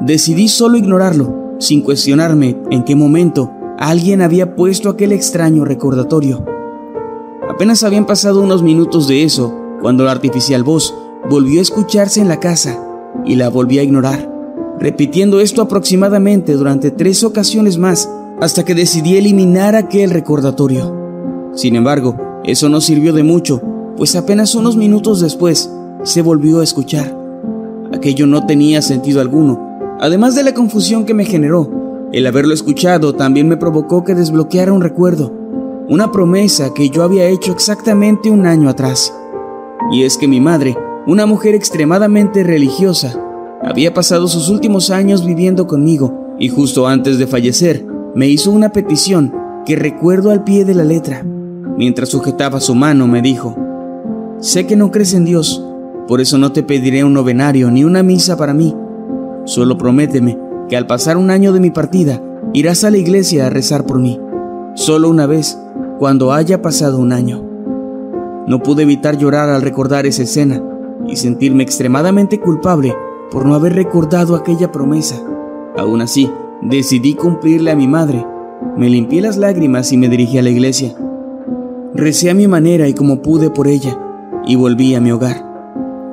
decidí 0.00 0.48
solo 0.48 0.76
ignorarlo, 0.76 1.54
sin 1.58 1.82
cuestionarme 1.82 2.56
en 2.70 2.82
qué 2.82 2.96
momento 2.96 3.52
alguien 3.78 4.22
había 4.22 4.56
puesto 4.56 4.88
aquel 4.88 5.12
extraño 5.12 5.64
recordatorio. 5.64 6.44
Apenas 7.48 7.84
habían 7.84 8.06
pasado 8.06 8.40
unos 8.40 8.62
minutos 8.62 9.06
de 9.06 9.22
eso 9.22 9.54
cuando 9.80 10.04
la 10.04 10.12
artificial 10.12 10.64
voz 10.64 10.94
volvió 11.28 11.60
a 11.60 11.62
escucharse 11.62 12.20
en 12.20 12.28
la 12.28 12.40
casa 12.40 12.82
y 13.24 13.36
la 13.36 13.50
volví 13.50 13.78
a 13.78 13.82
ignorar, 13.82 14.35
repitiendo 14.78 15.40
esto 15.40 15.62
aproximadamente 15.62 16.52
durante 16.54 16.90
tres 16.90 17.24
ocasiones 17.24 17.78
más 17.78 18.10
hasta 18.40 18.64
que 18.64 18.74
decidí 18.74 19.16
eliminar 19.16 19.74
aquel 19.74 20.10
recordatorio. 20.10 20.94
Sin 21.54 21.76
embargo, 21.76 22.16
eso 22.44 22.68
no 22.68 22.80
sirvió 22.80 23.12
de 23.12 23.22
mucho, 23.22 23.62
pues 23.96 24.14
apenas 24.14 24.54
unos 24.54 24.76
minutos 24.76 25.20
después 25.20 25.70
se 26.02 26.22
volvió 26.22 26.60
a 26.60 26.64
escuchar. 26.64 27.16
Aquello 27.92 28.26
no 28.26 28.46
tenía 28.46 28.82
sentido 28.82 29.20
alguno, 29.20 29.96
además 30.00 30.34
de 30.34 30.42
la 30.42 30.54
confusión 30.54 31.06
que 31.06 31.14
me 31.14 31.24
generó. 31.24 31.70
El 32.12 32.26
haberlo 32.26 32.54
escuchado 32.54 33.14
también 33.14 33.48
me 33.48 33.56
provocó 33.56 34.04
que 34.04 34.14
desbloqueara 34.14 34.72
un 34.72 34.82
recuerdo, 34.82 35.32
una 35.88 36.12
promesa 36.12 36.74
que 36.74 36.90
yo 36.90 37.02
había 37.02 37.26
hecho 37.26 37.52
exactamente 37.52 38.30
un 38.30 38.46
año 38.46 38.68
atrás. 38.68 39.14
Y 39.90 40.02
es 40.02 40.18
que 40.18 40.28
mi 40.28 40.40
madre, 40.40 40.76
una 41.06 41.26
mujer 41.26 41.54
extremadamente 41.54 42.42
religiosa, 42.42 43.20
había 43.66 43.92
pasado 43.92 44.28
sus 44.28 44.48
últimos 44.48 44.90
años 44.90 45.26
viviendo 45.26 45.66
conmigo 45.66 46.36
y 46.38 46.48
justo 46.48 46.86
antes 46.86 47.18
de 47.18 47.26
fallecer 47.26 47.84
me 48.14 48.28
hizo 48.28 48.52
una 48.52 48.68
petición 48.68 49.34
que 49.66 49.74
recuerdo 49.74 50.30
al 50.30 50.44
pie 50.44 50.64
de 50.64 50.74
la 50.74 50.84
letra. 50.84 51.26
Mientras 51.76 52.10
sujetaba 52.10 52.60
su 52.60 52.76
mano 52.76 53.08
me 53.08 53.22
dijo, 53.22 53.56
Sé 54.38 54.68
que 54.68 54.76
no 54.76 54.92
crees 54.92 55.14
en 55.14 55.24
Dios, 55.24 55.64
por 56.06 56.20
eso 56.20 56.38
no 56.38 56.52
te 56.52 56.62
pediré 56.62 57.02
un 57.02 57.12
novenario 57.12 57.68
ni 57.72 57.82
una 57.82 58.04
misa 58.04 58.36
para 58.36 58.54
mí. 58.54 58.72
Solo 59.46 59.76
prométeme 59.76 60.38
que 60.68 60.76
al 60.76 60.86
pasar 60.86 61.16
un 61.16 61.30
año 61.30 61.52
de 61.52 61.58
mi 61.58 61.70
partida 61.70 62.22
irás 62.52 62.84
a 62.84 62.90
la 62.92 62.98
iglesia 62.98 63.46
a 63.46 63.50
rezar 63.50 63.84
por 63.84 63.98
mí, 63.98 64.20
solo 64.76 65.08
una 65.08 65.26
vez, 65.26 65.58
cuando 65.98 66.32
haya 66.32 66.62
pasado 66.62 66.98
un 66.98 67.12
año. 67.12 67.42
No 68.46 68.62
pude 68.62 68.84
evitar 68.84 69.18
llorar 69.18 69.48
al 69.48 69.62
recordar 69.62 70.06
esa 70.06 70.22
escena 70.22 70.62
y 71.08 71.16
sentirme 71.16 71.64
extremadamente 71.64 72.38
culpable 72.38 72.94
por 73.30 73.46
no 73.46 73.54
haber 73.54 73.74
recordado 73.74 74.34
aquella 74.34 74.72
promesa. 74.72 75.16
Aún 75.76 76.00
así, 76.00 76.30
decidí 76.62 77.14
cumplirle 77.14 77.70
a 77.70 77.76
mi 77.76 77.88
madre. 77.88 78.24
Me 78.76 78.88
limpié 78.88 79.20
las 79.20 79.36
lágrimas 79.36 79.92
y 79.92 79.96
me 79.96 80.08
dirigí 80.08 80.38
a 80.38 80.42
la 80.42 80.50
iglesia. 80.50 80.94
Recé 81.94 82.30
a 82.30 82.34
mi 82.34 82.46
manera 82.46 82.88
y 82.88 82.94
como 82.94 83.22
pude 83.22 83.50
por 83.50 83.68
ella, 83.68 83.98
y 84.46 84.56
volví 84.56 84.94
a 84.94 85.00
mi 85.00 85.12
hogar. 85.12 85.44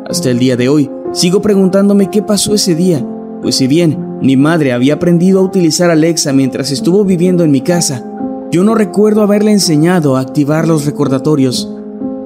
Hasta 0.08 0.30
el 0.30 0.40
día 0.40 0.56
de 0.56 0.70
hoy, 0.70 0.90
sigo 1.12 1.42
preguntándome 1.42 2.10
qué 2.10 2.22
pasó 2.22 2.54
ese 2.54 2.76
día, 2.76 3.06
pues 3.42 3.56
si 3.56 3.68
bien 3.68 4.18
mi 4.22 4.38
madre 4.38 4.72
había 4.72 4.96
aprendido 4.96 5.40
a 5.40 5.44
utilizar 5.44 5.92
Alexa 5.92 6.32
mientras 6.32 6.72
estuvo 6.72 7.04
viviendo 7.04 7.44
en 7.44 7.52
mi 7.52 7.62
casa, 7.62 8.10
yo 8.52 8.64
no 8.64 8.76
recuerdo 8.76 9.22
haberle 9.22 9.52
enseñado 9.52 10.16
a 10.16 10.22
activar 10.22 10.68
los 10.68 10.86
recordatorios, 10.86 11.70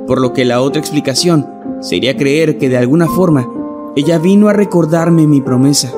por 0.05 0.21
lo 0.21 0.33
que 0.33 0.45
la 0.45 0.61
otra 0.61 0.79
explicación 0.79 1.47
sería 1.79 2.15
creer 2.17 2.57
que 2.57 2.69
de 2.69 2.77
alguna 2.77 3.07
forma 3.07 3.47
ella 3.97 4.19
vino 4.19 4.47
a 4.47 4.53
recordarme 4.53 5.25
mi 5.25 5.41
promesa, 5.41 5.91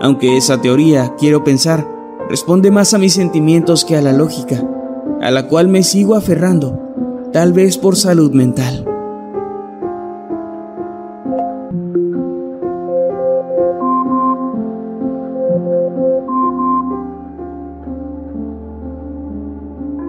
aunque 0.00 0.36
esa 0.36 0.60
teoría, 0.60 1.14
quiero 1.16 1.44
pensar, 1.44 1.86
responde 2.28 2.72
más 2.72 2.94
a 2.94 2.98
mis 2.98 3.12
sentimientos 3.12 3.84
que 3.84 3.96
a 3.96 4.02
la 4.02 4.12
lógica, 4.12 4.68
a 5.20 5.30
la 5.30 5.46
cual 5.46 5.68
me 5.68 5.84
sigo 5.84 6.16
aferrando, 6.16 6.76
tal 7.32 7.52
vez 7.52 7.78
por 7.78 7.94
salud 7.94 8.32
mental. 8.32 8.87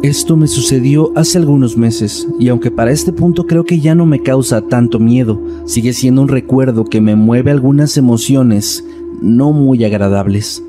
Esto 0.10 0.36
me 0.36 0.48
sucedió 0.48 1.12
hace 1.16 1.38
algunos 1.38 1.78
meses 1.78 2.28
y 2.40 2.50
aunque 2.50 2.72
para 2.72 2.90
este 2.90 3.14
punto 3.14 3.46
creo 3.46 3.64
que 3.64 3.80
ya 3.80 3.94
no 3.94 4.08
me 4.08 4.24
causa 4.24 4.60
tanto 4.60 4.98
miedo, 4.98 5.40
sigue 5.68 5.94
siendo 5.94 6.24
un 6.24 6.30
recuerdo 6.30 6.86
que 6.86 7.00
me 7.00 7.16
mueve 7.16 7.52
algunas 7.52 7.96
emociones 7.96 8.84
no 9.22 9.52
muy 9.52 9.84
agradables. 9.84 10.64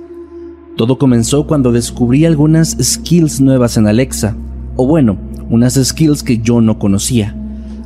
Todo 0.77 0.99
comenzó 0.99 1.47
cuando 1.47 1.73
descubrí 1.73 2.27
algunas 2.27 2.77
skills 2.83 3.41
nuevas 3.41 3.79
en 3.79 3.87
Alexa, 3.87 4.37
o 4.77 4.87
bueno, 4.87 5.17
unas 5.49 5.83
skills 5.83 6.23
que 6.23 6.41
yo 6.41 6.61
no 6.61 6.79
conocía. 6.79 7.35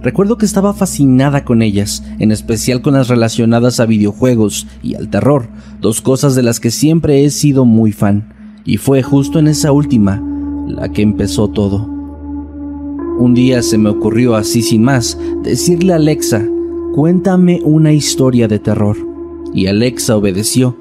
Recuerdo 0.02 0.38
que 0.38 0.46
estaba 0.46 0.74
fascinada 0.74 1.44
con 1.44 1.62
ellas, 1.62 2.02
en 2.18 2.32
especial 2.32 2.82
con 2.82 2.94
las 2.94 3.06
relacionadas 3.06 3.78
a 3.78 3.86
videojuegos 3.86 4.66
y 4.82 4.96
al 4.96 5.08
terror, 5.08 5.46
dos 5.80 6.00
cosas 6.00 6.34
de 6.34 6.42
las 6.42 6.58
que 6.58 6.72
siempre 6.72 7.24
he 7.24 7.30
sido 7.30 7.64
muy 7.64 7.92
fan, 7.92 8.34
y 8.64 8.78
fue 8.78 9.04
justo 9.04 9.38
en 9.38 9.46
esa 9.46 9.70
última 9.70 10.33
la 10.66 10.90
que 10.90 11.02
empezó 11.02 11.48
todo. 11.48 11.88
Un 13.18 13.34
día 13.34 13.62
se 13.62 13.78
me 13.78 13.90
ocurrió 13.90 14.34
así 14.34 14.62
sin 14.62 14.82
más 14.82 15.18
decirle 15.42 15.92
a 15.92 15.96
Alexa, 15.96 16.44
cuéntame 16.94 17.60
una 17.64 17.92
historia 17.92 18.48
de 18.48 18.58
terror. 18.58 18.96
Y 19.52 19.66
Alexa 19.66 20.16
obedeció. 20.16 20.76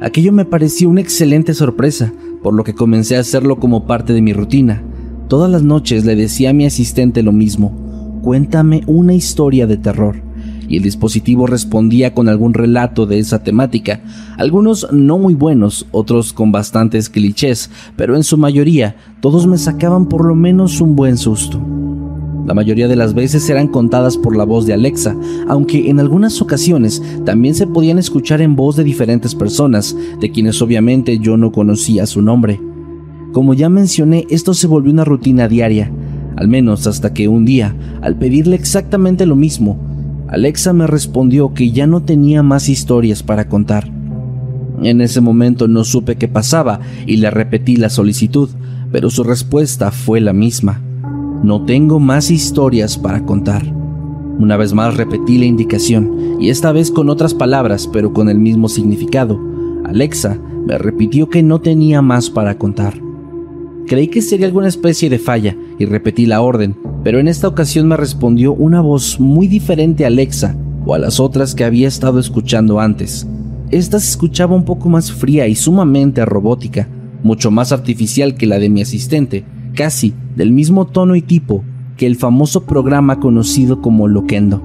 Aquello 0.00 0.32
me 0.32 0.44
pareció 0.44 0.90
una 0.90 1.00
excelente 1.00 1.54
sorpresa, 1.54 2.12
por 2.42 2.54
lo 2.54 2.64
que 2.64 2.74
comencé 2.74 3.16
a 3.16 3.20
hacerlo 3.20 3.60
como 3.60 3.86
parte 3.86 4.12
de 4.12 4.22
mi 4.22 4.32
rutina. 4.32 4.82
Todas 5.28 5.50
las 5.50 5.62
noches 5.62 6.04
le 6.04 6.16
decía 6.16 6.50
a 6.50 6.52
mi 6.52 6.66
asistente 6.66 7.22
lo 7.22 7.32
mismo, 7.32 8.20
cuéntame 8.22 8.82
una 8.86 9.14
historia 9.14 9.66
de 9.66 9.76
terror 9.76 10.25
y 10.68 10.78
el 10.78 10.82
dispositivo 10.82 11.46
respondía 11.46 12.14
con 12.14 12.28
algún 12.28 12.54
relato 12.54 13.06
de 13.06 13.18
esa 13.18 13.42
temática, 13.42 14.00
algunos 14.36 14.88
no 14.92 15.18
muy 15.18 15.34
buenos, 15.34 15.86
otros 15.90 16.32
con 16.32 16.52
bastantes 16.52 17.08
clichés, 17.08 17.70
pero 17.96 18.16
en 18.16 18.24
su 18.24 18.38
mayoría 18.38 18.96
todos 19.20 19.46
me 19.46 19.58
sacaban 19.58 20.06
por 20.06 20.24
lo 20.26 20.34
menos 20.34 20.80
un 20.80 20.96
buen 20.96 21.16
susto. 21.16 21.60
La 22.46 22.54
mayoría 22.54 22.86
de 22.86 22.94
las 22.94 23.12
veces 23.12 23.50
eran 23.50 23.66
contadas 23.66 24.16
por 24.16 24.36
la 24.36 24.44
voz 24.44 24.66
de 24.66 24.72
Alexa, 24.72 25.16
aunque 25.48 25.90
en 25.90 25.98
algunas 25.98 26.40
ocasiones 26.40 27.02
también 27.24 27.56
se 27.56 27.66
podían 27.66 27.98
escuchar 27.98 28.40
en 28.40 28.54
voz 28.54 28.76
de 28.76 28.84
diferentes 28.84 29.34
personas, 29.34 29.96
de 30.20 30.30
quienes 30.30 30.62
obviamente 30.62 31.18
yo 31.18 31.36
no 31.36 31.50
conocía 31.50 32.06
su 32.06 32.22
nombre. 32.22 32.60
Como 33.32 33.52
ya 33.52 33.68
mencioné, 33.68 34.26
esto 34.30 34.54
se 34.54 34.68
volvió 34.68 34.92
una 34.92 35.04
rutina 35.04 35.48
diaria, 35.48 35.90
al 36.36 36.46
menos 36.46 36.86
hasta 36.86 37.12
que 37.12 37.26
un 37.26 37.44
día, 37.44 37.74
al 38.00 38.16
pedirle 38.16 38.54
exactamente 38.54 39.26
lo 39.26 39.34
mismo, 39.34 39.76
Alexa 40.28 40.72
me 40.72 40.86
respondió 40.86 41.54
que 41.54 41.70
ya 41.70 41.86
no 41.86 42.02
tenía 42.02 42.42
más 42.42 42.68
historias 42.68 43.22
para 43.22 43.48
contar. 43.48 43.90
En 44.82 45.00
ese 45.00 45.20
momento 45.20 45.68
no 45.68 45.84
supe 45.84 46.16
qué 46.16 46.26
pasaba 46.28 46.80
y 47.06 47.18
le 47.18 47.30
repetí 47.30 47.76
la 47.76 47.90
solicitud, 47.90 48.50
pero 48.90 49.08
su 49.10 49.22
respuesta 49.22 49.90
fue 49.90 50.20
la 50.20 50.32
misma. 50.32 50.82
No 51.42 51.64
tengo 51.64 52.00
más 52.00 52.30
historias 52.30 52.98
para 52.98 53.24
contar. 53.24 53.64
Una 54.38 54.56
vez 54.56 54.74
más 54.74 54.96
repetí 54.96 55.38
la 55.38 55.46
indicación, 55.46 56.36
y 56.40 56.50
esta 56.50 56.72
vez 56.72 56.90
con 56.90 57.08
otras 57.08 57.32
palabras, 57.32 57.88
pero 57.90 58.12
con 58.12 58.28
el 58.28 58.38
mismo 58.38 58.68
significado. 58.68 59.40
Alexa 59.84 60.38
me 60.66 60.76
repitió 60.76 61.30
que 61.30 61.42
no 61.42 61.60
tenía 61.60 62.02
más 62.02 62.28
para 62.30 62.58
contar. 62.58 62.94
Creí 63.86 64.08
que 64.08 64.20
sería 64.20 64.46
alguna 64.46 64.68
especie 64.68 65.08
de 65.08 65.20
falla 65.20 65.56
y 65.78 65.84
repetí 65.84 66.26
la 66.26 66.40
orden, 66.40 66.76
pero 67.06 67.20
en 67.20 67.28
esta 67.28 67.46
ocasión 67.46 67.86
me 67.86 67.96
respondió 67.96 68.52
una 68.52 68.80
voz 68.80 69.20
muy 69.20 69.46
diferente 69.46 70.02
a 70.02 70.08
Alexa 70.08 70.56
o 70.84 70.92
a 70.92 70.98
las 70.98 71.20
otras 71.20 71.54
que 71.54 71.62
había 71.62 71.86
estado 71.86 72.18
escuchando 72.18 72.80
antes. 72.80 73.28
Esta 73.70 74.00
se 74.00 74.10
escuchaba 74.10 74.56
un 74.56 74.64
poco 74.64 74.88
más 74.88 75.12
fría 75.12 75.46
y 75.46 75.54
sumamente 75.54 76.24
robótica, 76.24 76.88
mucho 77.22 77.52
más 77.52 77.70
artificial 77.70 78.34
que 78.34 78.46
la 78.46 78.58
de 78.58 78.70
mi 78.70 78.82
asistente, 78.82 79.44
casi 79.76 80.14
del 80.34 80.50
mismo 80.50 80.84
tono 80.84 81.14
y 81.14 81.22
tipo 81.22 81.62
que 81.96 82.06
el 82.06 82.16
famoso 82.16 82.64
programa 82.64 83.20
conocido 83.20 83.80
como 83.80 84.08
Loquendo. 84.08 84.60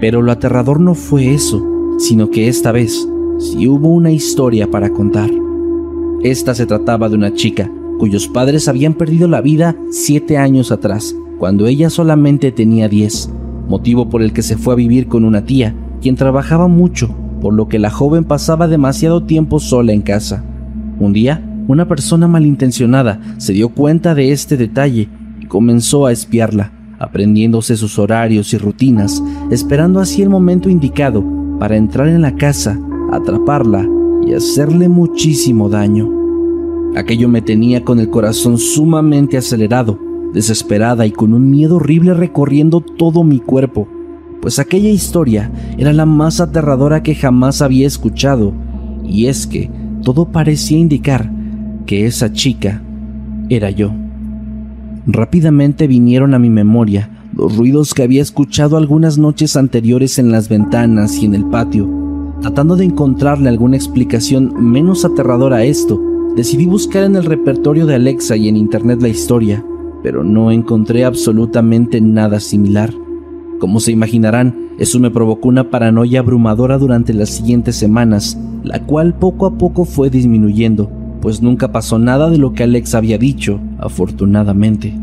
Pero 0.00 0.22
lo 0.22 0.32
aterrador 0.32 0.80
no 0.80 0.96
fue 0.96 1.32
eso, 1.32 1.64
sino 2.00 2.32
que 2.32 2.48
esta 2.48 2.72
vez 2.72 3.08
sí 3.38 3.68
hubo 3.68 3.90
una 3.90 4.10
historia 4.10 4.68
para 4.72 4.90
contar. 4.90 5.30
Esta 6.24 6.52
se 6.52 6.66
trataba 6.66 7.08
de 7.08 7.14
una 7.14 7.32
chica 7.32 7.70
cuyos 8.00 8.26
padres 8.26 8.66
habían 8.66 8.94
perdido 8.94 9.28
la 9.28 9.40
vida 9.40 9.76
siete 9.90 10.36
años 10.36 10.72
atrás, 10.72 11.14
cuando 11.40 11.66
ella 11.66 11.88
solamente 11.88 12.52
tenía 12.52 12.86
diez, 12.86 13.30
motivo 13.66 14.10
por 14.10 14.20
el 14.20 14.34
que 14.34 14.42
se 14.42 14.58
fue 14.58 14.74
a 14.74 14.76
vivir 14.76 15.08
con 15.08 15.24
una 15.24 15.46
tía, 15.46 15.74
quien 16.02 16.14
trabajaba 16.14 16.68
mucho, 16.68 17.16
por 17.40 17.54
lo 17.54 17.66
que 17.66 17.78
la 17.78 17.88
joven 17.88 18.24
pasaba 18.24 18.68
demasiado 18.68 19.22
tiempo 19.22 19.58
sola 19.58 19.94
en 19.94 20.02
casa. 20.02 20.44
Un 20.98 21.14
día, 21.14 21.42
una 21.66 21.88
persona 21.88 22.28
malintencionada 22.28 23.22
se 23.38 23.54
dio 23.54 23.70
cuenta 23.70 24.14
de 24.14 24.32
este 24.32 24.58
detalle 24.58 25.08
y 25.40 25.46
comenzó 25.46 26.04
a 26.04 26.12
espiarla, 26.12 26.72
aprendiéndose 26.98 27.74
sus 27.78 27.98
horarios 27.98 28.52
y 28.52 28.58
rutinas, 28.58 29.22
esperando 29.50 29.98
así 29.98 30.20
el 30.20 30.28
momento 30.28 30.68
indicado 30.68 31.24
para 31.58 31.78
entrar 31.78 32.08
en 32.08 32.20
la 32.20 32.34
casa, 32.34 32.78
atraparla 33.12 33.88
y 34.26 34.34
hacerle 34.34 34.90
muchísimo 34.90 35.70
daño. 35.70 36.06
Aquello 36.96 37.30
me 37.30 37.40
tenía 37.40 37.82
con 37.82 37.98
el 37.98 38.10
corazón 38.10 38.58
sumamente 38.58 39.38
acelerado, 39.38 40.09
desesperada 40.32 41.06
y 41.06 41.12
con 41.12 41.34
un 41.34 41.50
miedo 41.50 41.76
horrible 41.76 42.14
recorriendo 42.14 42.80
todo 42.80 43.24
mi 43.24 43.40
cuerpo, 43.40 43.88
pues 44.40 44.58
aquella 44.58 44.88
historia 44.88 45.50
era 45.78 45.92
la 45.92 46.06
más 46.06 46.40
aterradora 46.40 47.02
que 47.02 47.14
jamás 47.14 47.62
había 47.62 47.86
escuchado, 47.86 48.52
y 49.04 49.26
es 49.26 49.46
que 49.46 49.70
todo 50.02 50.30
parecía 50.32 50.78
indicar 50.78 51.30
que 51.86 52.06
esa 52.06 52.32
chica 52.32 52.82
era 53.48 53.70
yo. 53.70 53.92
Rápidamente 55.06 55.86
vinieron 55.86 56.34
a 56.34 56.38
mi 56.38 56.50
memoria 56.50 57.10
los 57.34 57.56
ruidos 57.56 57.94
que 57.94 58.02
había 58.02 58.22
escuchado 58.22 58.76
algunas 58.76 59.18
noches 59.18 59.56
anteriores 59.56 60.18
en 60.18 60.32
las 60.32 60.48
ventanas 60.48 61.16
y 61.22 61.26
en 61.26 61.34
el 61.34 61.44
patio, 61.46 61.88
tratando 62.40 62.76
de 62.76 62.84
encontrarle 62.84 63.48
alguna 63.48 63.76
explicación 63.76 64.52
menos 64.58 65.04
aterradora 65.04 65.58
a 65.58 65.64
esto, 65.64 66.00
Decidí 66.36 66.64
buscar 66.64 67.02
en 67.02 67.16
el 67.16 67.24
repertorio 67.24 67.86
de 67.86 67.96
Alexa 67.96 68.36
y 68.36 68.48
en 68.48 68.56
internet 68.56 69.02
la 69.02 69.08
historia, 69.08 69.64
pero 70.02 70.24
no 70.24 70.50
encontré 70.50 71.04
absolutamente 71.04 72.00
nada 72.00 72.40
similar. 72.40 72.92
Como 73.58 73.80
se 73.80 73.92
imaginarán, 73.92 74.70
eso 74.78 74.98
me 74.98 75.10
provocó 75.10 75.48
una 75.48 75.70
paranoia 75.70 76.20
abrumadora 76.20 76.78
durante 76.78 77.12
las 77.12 77.30
siguientes 77.30 77.76
semanas, 77.76 78.38
la 78.64 78.84
cual 78.84 79.14
poco 79.14 79.46
a 79.46 79.58
poco 79.58 79.84
fue 79.84 80.10
disminuyendo, 80.10 80.90
pues 81.20 81.42
nunca 81.42 81.70
pasó 81.72 81.98
nada 81.98 82.30
de 82.30 82.38
lo 82.38 82.52
que 82.52 82.62
Alexa 82.62 82.98
había 82.98 83.18
dicho, 83.18 83.60
afortunadamente. 83.78 84.94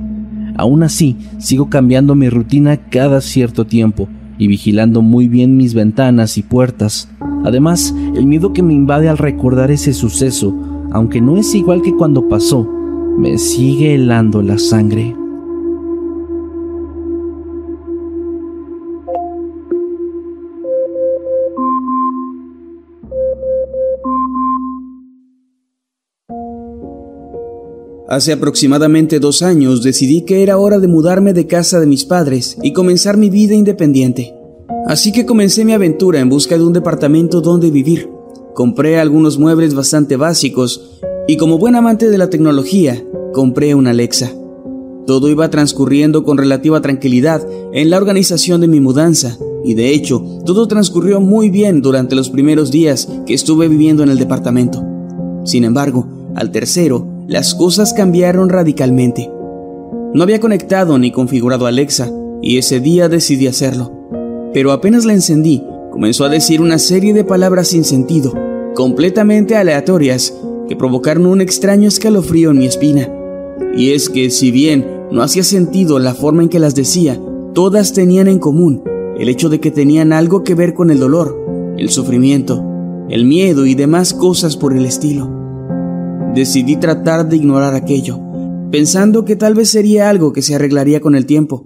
Aún 0.55 0.81
así, 0.81 1.17
sigo 1.37 1.69
cambiando 1.69 2.15
mi 2.15 2.29
rutina 2.29 2.77
cada 2.77 3.21
cierto 3.21 3.67
tiempo 3.67 4.07
y 4.39 4.47
vigilando 4.47 5.01
muy 5.01 5.27
bien 5.27 5.57
mis 5.57 5.75
ventanas 5.75 6.37
y 6.37 6.43
puertas. 6.43 7.09
Además, 7.43 7.93
el 8.15 8.25
miedo 8.25 8.53
que 8.53 8.63
me 8.63 8.73
invade 8.73 9.09
al 9.09 9.19
recordar 9.19 9.69
ese 9.69 9.93
suceso 9.93 10.55
aunque 10.91 11.21
no 11.21 11.37
es 11.37 11.53
igual 11.53 11.81
que 11.81 11.95
cuando 11.95 12.27
pasó, 12.27 12.67
me 13.17 13.39
sigue 13.39 13.95
helando 13.95 14.43
la 14.43 14.59
sangre. 14.59 15.15
Hace 28.07 28.31
aproximadamente 28.31 29.19
dos 29.19 29.41
años 29.41 29.83
decidí 29.83 30.21
que 30.21 30.43
era 30.43 30.57
hora 30.57 30.79
de 30.79 30.87
mudarme 30.87 31.33
de 31.33 31.47
casa 31.47 31.79
de 31.79 31.87
mis 31.87 32.05
padres 32.05 32.57
y 32.61 32.71
comenzar 32.71 33.17
mi 33.17 33.29
vida 33.29 33.53
independiente. 33.53 34.33
Así 34.85 35.11
que 35.11 35.25
comencé 35.25 35.65
mi 35.65 35.73
aventura 35.73 36.19
en 36.19 36.29
busca 36.29 36.57
de 36.57 36.63
un 36.63 36.71
departamento 36.71 37.41
donde 37.41 37.71
vivir. 37.71 38.09
Compré 38.53 38.99
algunos 38.99 39.37
muebles 39.37 39.73
bastante 39.73 40.15
básicos 40.15 41.01
y 41.27 41.35
como 41.35 41.57
buen 41.57 41.75
amante 41.75 42.09
de 42.09 42.17
la 42.17 42.29
tecnología, 42.29 43.03
compré 43.33 43.75
una 43.75 43.89
Alexa. 43.89 44.31
Todo 45.05 45.29
iba 45.29 45.49
transcurriendo 45.49 46.23
con 46.23 46.37
relativa 46.37 46.81
tranquilidad 46.81 47.45
en 47.73 47.89
la 47.89 47.97
organización 47.97 48.61
de 48.61 48.67
mi 48.67 48.79
mudanza 48.79 49.37
y 49.63 49.73
de 49.73 49.91
hecho 49.91 50.23
todo 50.45 50.67
transcurrió 50.67 51.19
muy 51.19 51.49
bien 51.49 51.81
durante 51.81 52.15
los 52.15 52.29
primeros 52.29 52.71
días 52.71 53.09
que 53.25 53.33
estuve 53.33 53.67
viviendo 53.67 54.03
en 54.03 54.09
el 54.09 54.17
departamento. 54.17 54.83
Sin 55.43 55.65
embargo, 55.65 56.07
al 56.35 56.51
tercero, 56.51 57.05
las 57.27 57.55
cosas 57.55 57.93
cambiaron 57.93 58.49
radicalmente. 58.49 59.29
No 60.13 60.23
había 60.23 60.39
conectado 60.39 60.97
ni 60.97 61.11
configurado 61.11 61.67
Alexa 61.67 62.09
y 62.41 62.57
ese 62.57 62.79
día 62.79 63.09
decidí 63.09 63.47
hacerlo. 63.47 63.91
Pero 64.53 64.71
apenas 64.71 65.03
la 65.03 65.13
encendí, 65.13 65.63
comenzó 65.91 66.23
a 66.23 66.29
decir 66.29 66.61
una 66.61 66.79
serie 66.79 67.13
de 67.13 67.25
palabras 67.25 67.67
sin 67.67 67.83
sentido 67.83 68.33
completamente 68.77 69.55
aleatorias 69.55 70.35
que 70.67 70.75
provocaron 70.75 71.25
un 71.25 71.41
extraño 71.41 71.87
escalofrío 71.87 72.51
en 72.51 72.59
mi 72.59 72.65
espina. 72.65 73.11
Y 73.75 73.91
es 73.91 74.09
que 74.09 74.29
si 74.29 74.51
bien 74.51 74.85
no 75.11 75.21
hacía 75.21 75.43
sentido 75.43 75.99
la 75.99 76.13
forma 76.13 76.43
en 76.43 76.49
que 76.49 76.59
las 76.59 76.75
decía, 76.75 77.19
todas 77.53 77.93
tenían 77.93 78.27
en 78.27 78.39
común 78.39 78.83
el 79.17 79.29
hecho 79.29 79.49
de 79.49 79.59
que 79.59 79.71
tenían 79.71 80.13
algo 80.13 80.43
que 80.43 80.55
ver 80.55 80.73
con 80.73 80.91
el 80.91 80.99
dolor, 80.99 81.75
el 81.77 81.89
sufrimiento, 81.89 82.63
el 83.09 83.25
miedo 83.25 83.65
y 83.65 83.73
demás 83.73 84.13
cosas 84.13 84.57
por 84.57 84.75
el 84.75 84.85
estilo. 84.85 85.29
Decidí 86.35 86.75
tratar 86.75 87.27
de 87.27 87.37
ignorar 87.37 87.73
aquello, 87.73 88.19
pensando 88.71 89.25
que 89.25 89.35
tal 89.35 89.55
vez 89.55 89.69
sería 89.69 90.09
algo 90.09 90.33
que 90.33 90.41
se 90.41 90.55
arreglaría 90.55 90.99
con 90.99 91.15
el 91.15 91.25
tiempo. 91.25 91.65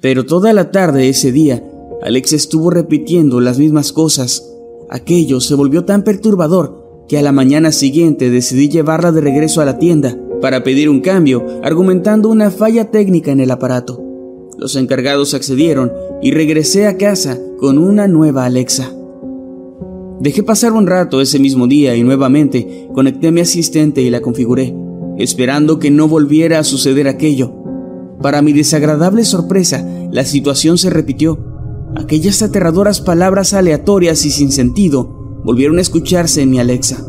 Pero 0.00 0.26
toda 0.26 0.52
la 0.52 0.70
tarde 0.70 1.08
ese 1.08 1.32
día, 1.32 1.64
Alex 2.02 2.34
estuvo 2.34 2.70
repitiendo 2.70 3.40
las 3.40 3.58
mismas 3.58 3.92
cosas. 3.92 4.48
Aquello 4.90 5.40
se 5.40 5.54
volvió 5.54 5.84
tan 5.84 6.04
perturbador 6.04 6.85
que 7.08 7.18
a 7.18 7.22
la 7.22 7.32
mañana 7.32 7.72
siguiente 7.72 8.30
decidí 8.30 8.68
llevarla 8.68 9.12
de 9.12 9.20
regreso 9.20 9.60
a 9.60 9.64
la 9.64 9.78
tienda 9.78 10.16
para 10.40 10.64
pedir 10.64 10.88
un 10.88 11.00
cambio, 11.00 11.46
argumentando 11.62 12.28
una 12.28 12.50
falla 12.50 12.90
técnica 12.90 13.30
en 13.30 13.40
el 13.40 13.50
aparato. 13.50 14.02
Los 14.58 14.76
encargados 14.76 15.34
accedieron 15.34 15.92
y 16.22 16.32
regresé 16.32 16.86
a 16.86 16.96
casa 16.96 17.38
con 17.58 17.78
una 17.78 18.08
nueva 18.08 18.44
Alexa. 18.44 18.92
Dejé 20.20 20.42
pasar 20.42 20.72
un 20.72 20.86
rato 20.86 21.20
ese 21.20 21.38
mismo 21.38 21.66
día 21.66 21.94
y 21.94 22.02
nuevamente 22.02 22.88
conecté 22.94 23.28
a 23.28 23.32
mi 23.32 23.42
asistente 23.42 24.00
y 24.00 24.10
la 24.10 24.20
configuré, 24.20 24.74
esperando 25.18 25.78
que 25.78 25.90
no 25.90 26.08
volviera 26.08 26.58
a 26.58 26.64
suceder 26.64 27.06
aquello. 27.06 27.52
Para 28.22 28.40
mi 28.40 28.52
desagradable 28.52 29.24
sorpresa, 29.24 29.86
la 30.10 30.24
situación 30.24 30.78
se 30.78 30.90
repitió. 30.90 31.38
Aquellas 31.94 32.42
aterradoras 32.42 33.00
palabras 33.00 33.52
aleatorias 33.52 34.24
y 34.24 34.30
sin 34.30 34.52
sentido 34.52 35.15
volvieron 35.46 35.78
a 35.78 35.80
escucharse 35.80 36.42
en 36.42 36.50
mi 36.50 36.58
Alexa. 36.58 37.06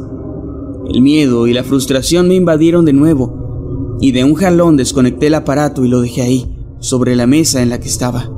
El 0.87 1.01
miedo 1.01 1.47
y 1.47 1.53
la 1.53 1.63
frustración 1.63 2.27
me 2.27 2.35
invadieron 2.35 2.85
de 2.85 2.93
nuevo, 2.93 3.97
y 3.99 4.11
de 4.11 4.23
un 4.23 4.35
jalón 4.35 4.77
desconecté 4.77 5.27
el 5.27 5.33
aparato 5.33 5.83
y 5.83 5.87
lo 5.87 6.01
dejé 6.01 6.21
ahí, 6.21 6.55
sobre 6.79 7.15
la 7.15 7.25
mesa 7.25 7.63
en 7.63 7.71
la 7.71 7.79
que 7.79 7.89
estaba. 7.89 8.31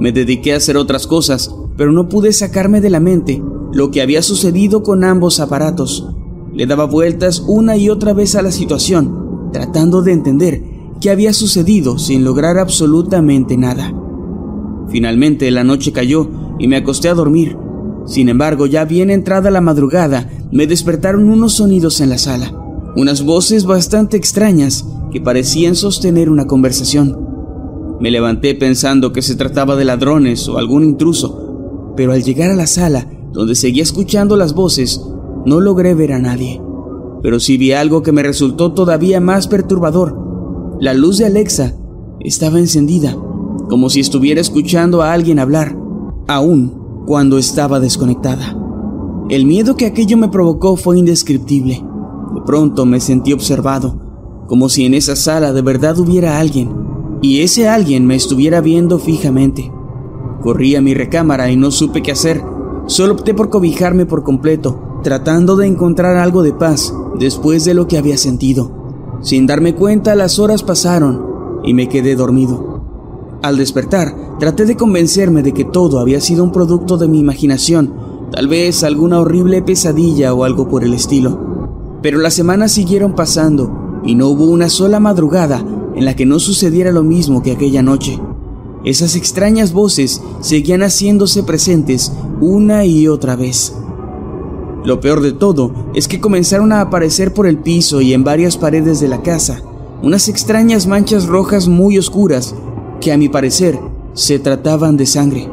Me 0.00 0.10
dediqué 0.10 0.52
a 0.52 0.56
hacer 0.56 0.76
otras 0.76 1.06
cosas, 1.06 1.54
pero 1.76 1.92
no 1.92 2.08
pude 2.08 2.32
sacarme 2.32 2.80
de 2.80 2.90
la 2.90 2.98
mente 2.98 3.40
lo 3.72 3.92
que 3.92 4.02
había 4.02 4.20
sucedido 4.20 4.82
con 4.82 5.04
ambos 5.04 5.38
aparatos. 5.38 6.08
Le 6.52 6.66
daba 6.66 6.84
vueltas 6.84 7.44
una 7.46 7.76
y 7.76 7.90
otra 7.90 8.14
vez 8.14 8.34
a 8.34 8.42
la 8.42 8.50
situación, 8.50 9.50
tratando 9.52 10.02
de 10.02 10.10
entender 10.10 10.62
qué 11.00 11.10
había 11.10 11.32
sucedido 11.32 11.98
sin 11.98 12.24
lograr 12.24 12.58
absolutamente 12.58 13.56
nada. 13.56 13.94
Finalmente 14.88 15.48
la 15.52 15.62
noche 15.62 15.92
cayó 15.92 16.28
y 16.58 16.66
me 16.66 16.76
acosté 16.76 17.08
a 17.08 17.14
dormir. 17.14 17.56
Sin 18.06 18.28
embargo, 18.28 18.66
ya 18.66 18.84
bien 18.84 19.10
entrada 19.10 19.50
la 19.50 19.60
madrugada, 19.60 20.28
me 20.52 20.66
despertaron 20.66 21.30
unos 21.30 21.54
sonidos 21.54 22.00
en 22.00 22.10
la 22.10 22.18
sala, 22.18 22.52
unas 22.96 23.24
voces 23.24 23.64
bastante 23.64 24.16
extrañas 24.16 24.86
que 25.10 25.20
parecían 25.20 25.74
sostener 25.74 26.28
una 26.28 26.46
conversación. 26.46 27.18
Me 28.00 28.10
levanté 28.10 28.54
pensando 28.54 29.12
que 29.12 29.22
se 29.22 29.36
trataba 29.36 29.76
de 29.76 29.84
ladrones 29.84 30.48
o 30.48 30.58
algún 30.58 30.84
intruso, 30.84 31.92
pero 31.96 32.12
al 32.12 32.22
llegar 32.22 32.50
a 32.50 32.56
la 32.56 32.66
sala 32.66 33.08
donde 33.32 33.54
seguía 33.54 33.82
escuchando 33.82 34.36
las 34.36 34.54
voces, 34.54 35.00
no 35.46 35.60
logré 35.60 35.94
ver 35.94 36.12
a 36.12 36.18
nadie. 36.18 36.60
Pero 37.22 37.40
sí 37.40 37.56
vi 37.56 37.72
algo 37.72 38.02
que 38.02 38.12
me 38.12 38.22
resultó 38.22 38.72
todavía 38.72 39.20
más 39.20 39.48
perturbador. 39.48 40.76
La 40.80 40.92
luz 40.92 41.18
de 41.18 41.26
Alexa 41.26 41.74
estaba 42.20 42.58
encendida, 42.58 43.16
como 43.70 43.88
si 43.88 44.00
estuviera 44.00 44.40
escuchando 44.40 45.02
a 45.02 45.12
alguien 45.12 45.38
hablar, 45.38 45.76
aún 46.28 46.83
cuando 47.06 47.38
estaba 47.38 47.80
desconectada. 47.80 48.56
El 49.28 49.46
miedo 49.46 49.76
que 49.76 49.86
aquello 49.86 50.16
me 50.16 50.28
provocó 50.28 50.76
fue 50.76 50.98
indescriptible. 50.98 51.84
De 52.34 52.40
pronto 52.44 52.86
me 52.86 53.00
sentí 53.00 53.32
observado, 53.32 53.98
como 54.46 54.68
si 54.68 54.84
en 54.86 54.94
esa 54.94 55.16
sala 55.16 55.52
de 55.52 55.62
verdad 55.62 55.98
hubiera 55.98 56.38
alguien, 56.38 56.70
y 57.22 57.40
ese 57.40 57.68
alguien 57.68 58.06
me 58.06 58.14
estuviera 58.14 58.60
viendo 58.60 58.98
fijamente. 58.98 59.72
Corrí 60.42 60.76
a 60.76 60.80
mi 60.80 60.94
recámara 60.94 61.50
y 61.50 61.56
no 61.56 61.70
supe 61.70 62.02
qué 62.02 62.12
hacer 62.12 62.54
Solo 62.86 63.14
opté 63.14 63.32
por 63.32 63.48
cobijarme 63.48 64.04
por 64.04 64.22
completo, 64.22 65.00
tratando 65.02 65.56
de 65.56 65.66
encontrar 65.66 66.16
algo 66.16 66.42
de 66.42 66.52
paz 66.52 66.94
después 67.18 67.64
de 67.64 67.72
lo 67.72 67.88
que 67.88 67.96
había 67.96 68.18
sentido. 68.18 68.70
Sin 69.22 69.46
darme 69.46 69.74
cuenta, 69.74 70.14
las 70.14 70.38
horas 70.38 70.62
pasaron 70.62 71.60
y 71.64 71.72
me 71.72 71.88
quedé 71.88 72.14
dormido. 72.14 72.73
Al 73.44 73.58
despertar, 73.58 74.38
traté 74.38 74.64
de 74.64 74.74
convencerme 74.74 75.42
de 75.42 75.52
que 75.52 75.66
todo 75.66 75.98
había 75.98 76.18
sido 76.22 76.42
un 76.42 76.50
producto 76.50 76.96
de 76.96 77.08
mi 77.08 77.18
imaginación, 77.18 77.92
tal 78.32 78.48
vez 78.48 78.82
alguna 78.82 79.20
horrible 79.20 79.60
pesadilla 79.60 80.32
o 80.32 80.44
algo 80.44 80.66
por 80.66 80.82
el 80.82 80.94
estilo. 80.94 81.98
Pero 82.00 82.20
las 82.20 82.32
semanas 82.32 82.72
siguieron 82.72 83.14
pasando 83.14 84.00
y 84.02 84.14
no 84.14 84.28
hubo 84.28 84.46
una 84.46 84.70
sola 84.70 84.98
madrugada 84.98 85.62
en 85.94 86.06
la 86.06 86.16
que 86.16 86.24
no 86.24 86.38
sucediera 86.38 86.90
lo 86.90 87.02
mismo 87.02 87.42
que 87.42 87.52
aquella 87.52 87.82
noche. 87.82 88.18
Esas 88.82 89.14
extrañas 89.14 89.74
voces 89.74 90.22
seguían 90.40 90.80
haciéndose 90.80 91.42
presentes 91.42 92.14
una 92.40 92.86
y 92.86 93.08
otra 93.08 93.36
vez. 93.36 93.74
Lo 94.86 95.00
peor 95.00 95.20
de 95.20 95.32
todo 95.32 95.70
es 95.94 96.08
que 96.08 96.18
comenzaron 96.18 96.72
a 96.72 96.80
aparecer 96.80 97.34
por 97.34 97.46
el 97.46 97.58
piso 97.58 98.00
y 98.00 98.14
en 98.14 98.24
varias 98.24 98.56
paredes 98.56 99.00
de 99.00 99.08
la 99.08 99.20
casa 99.20 99.60
unas 100.04 100.28
extrañas 100.28 100.86
manchas 100.86 101.26
rojas 101.26 101.66
muy 101.66 101.96
oscuras 101.96 102.54
que 103.00 103.12
a 103.12 103.18
mi 103.18 103.28
parecer 103.28 103.78
se 104.12 104.38
trataban 104.38 104.96
de 104.96 105.06
sangre. 105.06 105.48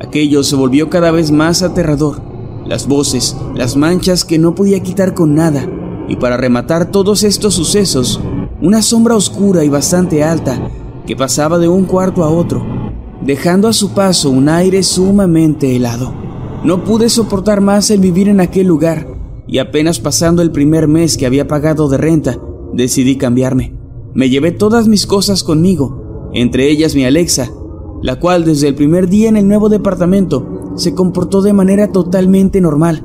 Aquello 0.00 0.42
se 0.42 0.56
volvió 0.56 0.88
cada 0.90 1.10
vez 1.10 1.30
más 1.30 1.62
aterrador. 1.62 2.22
Las 2.66 2.86
voces, 2.86 3.36
las 3.54 3.76
manchas 3.76 4.24
que 4.24 4.38
no 4.38 4.54
podía 4.54 4.80
quitar 4.80 5.14
con 5.14 5.34
nada. 5.34 5.66
Y 6.08 6.16
para 6.16 6.36
rematar 6.36 6.90
todos 6.90 7.22
estos 7.22 7.54
sucesos, 7.54 8.20
una 8.60 8.82
sombra 8.82 9.14
oscura 9.14 9.64
y 9.64 9.68
bastante 9.68 10.24
alta 10.24 10.70
que 11.06 11.16
pasaba 11.16 11.58
de 11.58 11.68
un 11.68 11.84
cuarto 11.84 12.24
a 12.24 12.30
otro, 12.30 12.64
dejando 13.22 13.68
a 13.68 13.72
su 13.72 13.92
paso 13.92 14.30
un 14.30 14.48
aire 14.48 14.82
sumamente 14.82 15.76
helado. 15.76 16.14
No 16.64 16.84
pude 16.84 17.08
soportar 17.08 17.60
más 17.60 17.90
el 17.90 18.00
vivir 18.00 18.28
en 18.28 18.40
aquel 18.40 18.66
lugar 18.66 19.06
y 19.46 19.58
apenas 19.58 19.98
pasando 19.98 20.42
el 20.42 20.52
primer 20.52 20.86
mes 20.86 21.16
que 21.16 21.26
había 21.26 21.48
pagado 21.48 21.88
de 21.88 21.96
renta, 21.96 22.38
decidí 22.72 23.16
cambiarme. 23.16 23.74
Me 24.14 24.28
llevé 24.28 24.52
todas 24.52 24.86
mis 24.86 25.06
cosas 25.06 25.42
conmigo, 25.42 25.99
entre 26.32 26.70
ellas 26.70 26.94
mi 26.94 27.04
Alexa, 27.04 27.50
la 28.02 28.18
cual 28.18 28.44
desde 28.44 28.68
el 28.68 28.74
primer 28.74 29.08
día 29.08 29.28
en 29.28 29.36
el 29.36 29.48
nuevo 29.48 29.68
departamento 29.68 30.72
se 30.76 30.94
comportó 30.94 31.42
de 31.42 31.52
manera 31.52 31.92
totalmente 31.92 32.60
normal, 32.60 33.04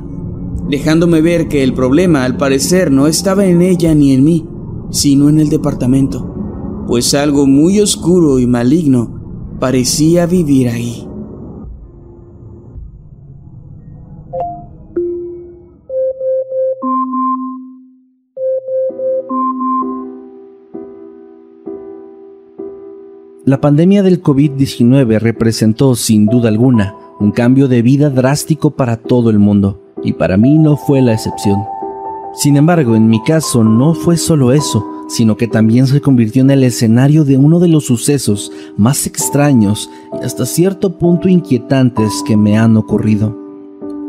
dejándome 0.70 1.22
ver 1.22 1.48
que 1.48 1.64
el 1.64 1.74
problema 1.74 2.24
al 2.24 2.38
parecer 2.38 2.92
no 2.92 3.08
estaba 3.08 3.46
en 3.46 3.62
ella 3.62 3.94
ni 3.94 4.14
en 4.14 4.24
mí, 4.24 4.48
sino 4.90 5.30
en 5.30 5.40
el 5.40 5.50
departamento 5.50 6.36
pues 6.88 7.14
algo 7.14 7.48
muy 7.48 7.80
oscuro 7.80 8.40
y 8.40 8.48
maligno 8.48 9.10
parecía 9.60 10.26
vivir 10.26 10.70
ahí. 10.70 11.08
La 23.46 23.62
pandemia 23.62 24.02
del 24.02 24.24
COVID-19 24.24 25.20
representó, 25.20 25.94
sin 25.94 26.26
duda 26.26 26.50
alguna, 26.50 26.96
un 27.20 27.30
cambio 27.30 27.68
de 27.68 27.84
vida 27.84 28.10
drástico 28.10 28.72
para 28.72 28.98
todo 28.98 29.30
el 29.30 29.38
mundo, 29.38 29.84
y 30.04 30.14
para 30.14 30.36
mí 30.36 30.58
no 30.58 30.78
fue 30.78 31.00
la 31.04 31.14
excepción. 31.14 31.64
Sin 32.34 32.58
embargo, 32.58 32.96
en 32.96 33.08
mi 33.08 33.22
caso 33.22 33.64
no 33.64 33.94
fue 33.94 34.18
solo 34.18 34.52
eso, 34.52 34.84
sino 35.10 35.38
que 35.38 35.48
también 35.48 35.86
se 35.86 36.02
convirtió 36.02 36.42
en 36.42 36.50
el 36.50 36.64
escenario 36.64 37.24
de 37.24 37.38
uno 37.38 37.60
de 37.60 37.68
los 37.68 37.86
sucesos 37.86 38.52
más 38.78 39.06
extraños 39.06 39.92
y 40.20 40.26
hasta 40.26 40.48
cierto 40.48 40.98
punto 40.98 41.30
inquietantes 41.30 42.24
que 42.26 42.36
me 42.36 42.58
han 42.58 42.76
ocurrido. 42.78 43.38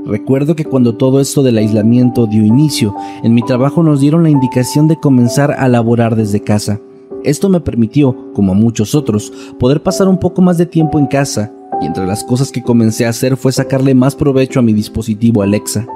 Recuerdo 0.06 0.56
que 0.56 0.64
cuando 0.64 0.94
todo 0.94 1.20
esto 1.20 1.42
del 1.42 1.58
aislamiento 1.58 2.26
dio 2.26 2.42
inicio, 2.42 2.94
en 3.22 3.34
mi 3.34 3.42
trabajo 3.42 3.82
nos 3.82 4.00
dieron 4.00 4.22
la 4.22 4.30
indicación 4.30 4.88
de 4.88 4.98
comenzar 4.98 5.52
a 5.52 5.68
laborar 5.68 6.16
desde 6.16 6.40
casa. 6.40 6.80
Esto 7.24 7.48
me 7.48 7.60
permitió, 7.60 8.32
como 8.32 8.52
a 8.52 8.54
muchos 8.54 8.94
otros, 8.94 9.32
poder 9.58 9.82
pasar 9.82 10.08
un 10.08 10.18
poco 10.18 10.42
más 10.42 10.58
de 10.58 10.66
tiempo 10.66 10.98
en 10.98 11.06
casa, 11.06 11.52
y 11.80 11.86
entre 11.86 12.06
las 12.06 12.24
cosas 12.24 12.52
que 12.52 12.62
comencé 12.62 13.06
a 13.06 13.10
hacer 13.10 13.36
fue 13.36 13.52
sacarle 13.52 13.94
más 13.94 14.14
provecho 14.14 14.60
a 14.60 14.62
mi 14.62 14.72
dispositivo 14.72 15.42
Alexa, 15.42 15.86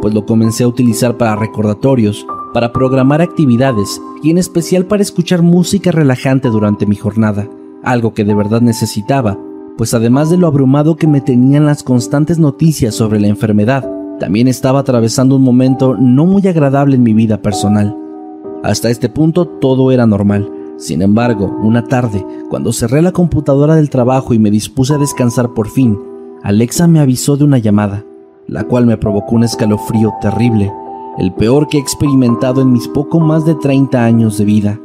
pues 0.00 0.14
lo 0.14 0.26
comencé 0.26 0.64
a 0.64 0.68
utilizar 0.68 1.16
para 1.16 1.36
recordatorios, 1.36 2.26
para 2.52 2.72
programar 2.72 3.22
actividades 3.22 4.00
y 4.22 4.30
en 4.30 4.38
especial 4.38 4.86
para 4.86 5.02
escuchar 5.02 5.42
música 5.42 5.92
relajante 5.92 6.48
durante 6.48 6.86
mi 6.86 6.96
jornada, 6.96 7.48
algo 7.82 8.12
que 8.12 8.24
de 8.24 8.34
verdad 8.34 8.60
necesitaba, 8.60 9.38
pues 9.76 9.94
además 9.94 10.30
de 10.30 10.36
lo 10.36 10.46
abrumado 10.46 10.96
que 10.96 11.06
me 11.06 11.20
tenían 11.20 11.66
las 11.66 11.82
constantes 11.82 12.38
noticias 12.38 12.94
sobre 12.94 13.20
la 13.20 13.28
enfermedad, 13.28 13.88
también 14.18 14.48
estaba 14.48 14.80
atravesando 14.80 15.36
un 15.36 15.42
momento 15.42 15.96
no 15.98 16.26
muy 16.26 16.46
agradable 16.46 16.96
en 16.96 17.02
mi 17.02 17.14
vida 17.14 17.40
personal. 17.40 17.96
Hasta 18.62 18.90
este 18.90 19.08
punto 19.08 19.46
todo 19.46 19.90
era 19.90 20.06
normal. 20.06 20.50
Sin 20.80 21.02
embargo, 21.02 21.54
una 21.62 21.84
tarde, 21.84 22.26
cuando 22.48 22.72
cerré 22.72 23.02
la 23.02 23.12
computadora 23.12 23.76
del 23.76 23.90
trabajo 23.90 24.34
y 24.34 24.38
me 24.38 24.50
dispuse 24.50 24.94
a 24.94 24.98
descansar 24.98 25.54
por 25.54 25.68
fin, 25.68 25.96
Alexa 26.42 26.88
me 26.88 26.98
avisó 26.98 27.36
de 27.36 27.44
una 27.44 27.58
llamada, 27.58 28.04
la 28.48 28.64
cual 28.64 28.86
me 28.86 28.96
provocó 28.96 29.36
un 29.36 29.44
escalofrío 29.44 30.12
terrible 30.20 30.72
el 31.18 31.32
peor 31.32 31.68
que 31.68 31.76
he 31.76 31.80
experimentado 31.80 32.62
en 32.62 32.72
mis 32.72 32.88
poco 32.88 33.20
más 33.20 33.44
de 33.44 33.54
30 33.54 34.02
años 34.02 34.38
de 34.38 34.46
vida. 34.46 34.80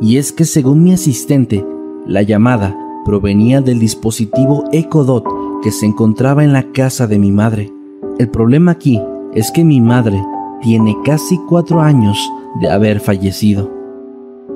Y 0.00 0.16
es 0.16 0.32
que 0.32 0.44
según 0.44 0.82
mi 0.82 0.92
asistente, 0.92 1.64
la 2.06 2.22
llamada 2.22 2.76
provenía 3.04 3.60
del 3.60 3.78
dispositivo 3.78 4.64
EcoDot 4.72 5.24
que 5.62 5.70
se 5.70 5.86
encontraba 5.86 6.42
en 6.42 6.52
la 6.52 6.72
casa 6.72 7.06
de 7.06 7.20
mi 7.20 7.30
madre. 7.30 7.72
El 8.18 8.28
problema 8.28 8.72
aquí 8.72 9.00
es 9.32 9.52
que 9.52 9.64
mi 9.64 9.80
madre 9.80 10.20
tiene 10.60 10.96
casi 11.04 11.38
cuatro 11.48 11.80
años 11.80 12.18
de 12.60 12.68
haber 12.68 12.98
fallecido. 12.98 13.75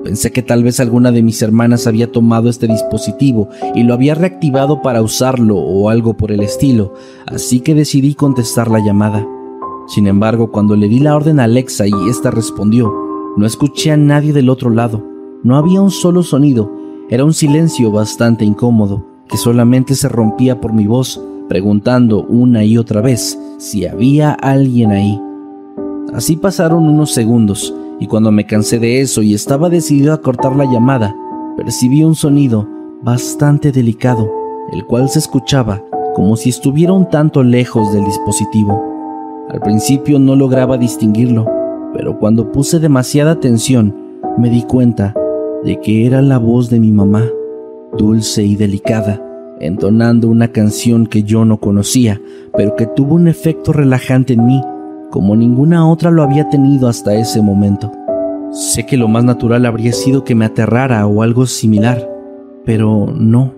Pensé 0.04 0.32
que 0.32 0.42
tal 0.42 0.64
vez 0.64 0.80
alguna 0.80 1.12
de 1.12 1.22
mis 1.22 1.42
hermanas 1.42 1.86
había 1.86 2.10
tomado 2.10 2.48
este 2.48 2.66
dispositivo 2.66 3.48
y 3.74 3.82
lo 3.82 3.92
había 3.92 4.14
reactivado 4.14 4.80
para 4.80 5.02
usarlo 5.02 5.58
o 5.58 5.90
algo 5.90 6.14
por 6.16 6.32
el 6.32 6.40
estilo, 6.40 6.94
así 7.26 7.60
que 7.60 7.74
decidí 7.74 8.14
contestar 8.14 8.70
la 8.70 8.78
llamada. 8.78 9.26
Sin 9.88 10.06
embargo, 10.06 10.50
cuando 10.50 10.74
le 10.74 10.88
di 10.88 11.00
la 11.00 11.14
orden 11.14 11.38
a 11.38 11.44
Alexa 11.44 11.86
y 11.86 11.92
ésta 12.08 12.30
respondió, 12.30 12.92
no 13.36 13.44
escuché 13.44 13.90
a 13.90 13.96
nadie 13.96 14.32
del 14.32 14.48
otro 14.48 14.70
lado. 14.70 15.04
No 15.42 15.56
había 15.56 15.82
un 15.82 15.90
solo 15.90 16.22
sonido, 16.22 16.70
era 17.10 17.24
un 17.24 17.34
silencio 17.34 17.90
bastante 17.90 18.44
incómodo, 18.44 19.04
que 19.28 19.36
solamente 19.36 19.94
se 19.94 20.08
rompía 20.08 20.60
por 20.60 20.72
mi 20.72 20.86
voz, 20.86 21.20
preguntando 21.48 22.24
una 22.24 22.64
y 22.64 22.78
otra 22.78 23.00
vez 23.00 23.38
si 23.58 23.84
había 23.84 24.32
alguien 24.32 24.92
ahí. 24.92 25.20
Así 26.14 26.36
pasaron 26.36 26.88
unos 26.88 27.12
segundos, 27.12 27.74
y 28.00 28.06
cuando 28.06 28.32
me 28.32 28.46
cansé 28.46 28.78
de 28.78 29.00
eso 29.00 29.22
y 29.22 29.34
estaba 29.34 29.68
decidido 29.68 30.14
a 30.14 30.22
cortar 30.22 30.56
la 30.56 30.64
llamada, 30.64 31.14
percibí 31.56 32.02
un 32.02 32.14
sonido 32.14 32.66
bastante 33.02 33.70
delicado, 33.70 34.32
el 34.72 34.86
cual 34.86 35.10
se 35.10 35.18
escuchaba 35.18 35.84
como 36.14 36.36
si 36.36 36.48
estuviera 36.48 36.94
un 36.94 37.08
tanto 37.08 37.42
lejos 37.42 37.92
del 37.92 38.04
dispositivo. 38.04 38.82
Al 39.50 39.60
principio 39.60 40.18
no 40.18 40.34
lograba 40.34 40.78
distinguirlo, 40.78 41.46
pero 41.94 42.18
cuando 42.18 42.50
puse 42.50 42.80
demasiada 42.80 43.32
atención 43.32 43.94
me 44.38 44.48
di 44.48 44.62
cuenta 44.62 45.14
de 45.62 45.78
que 45.80 46.06
era 46.06 46.22
la 46.22 46.38
voz 46.38 46.70
de 46.70 46.80
mi 46.80 46.90
mamá, 46.90 47.26
dulce 47.98 48.42
y 48.42 48.56
delicada, 48.56 49.22
entonando 49.60 50.28
una 50.28 50.48
canción 50.48 51.06
que 51.06 51.22
yo 51.22 51.44
no 51.44 51.60
conocía, 51.60 52.20
pero 52.56 52.76
que 52.76 52.86
tuvo 52.86 53.16
un 53.16 53.28
efecto 53.28 53.74
relajante 53.74 54.32
en 54.32 54.46
mí 54.46 54.62
como 55.10 55.36
ninguna 55.36 55.88
otra 55.88 56.10
lo 56.10 56.22
había 56.22 56.48
tenido 56.48 56.88
hasta 56.88 57.14
ese 57.14 57.42
momento. 57.42 57.92
Sé 58.52 58.86
que 58.86 58.96
lo 58.96 59.08
más 59.08 59.24
natural 59.24 59.66
habría 59.66 59.92
sido 59.92 60.24
que 60.24 60.34
me 60.34 60.44
aterrara 60.44 61.06
o 61.06 61.22
algo 61.22 61.46
similar, 61.46 62.08
pero 62.64 63.12
no. 63.14 63.52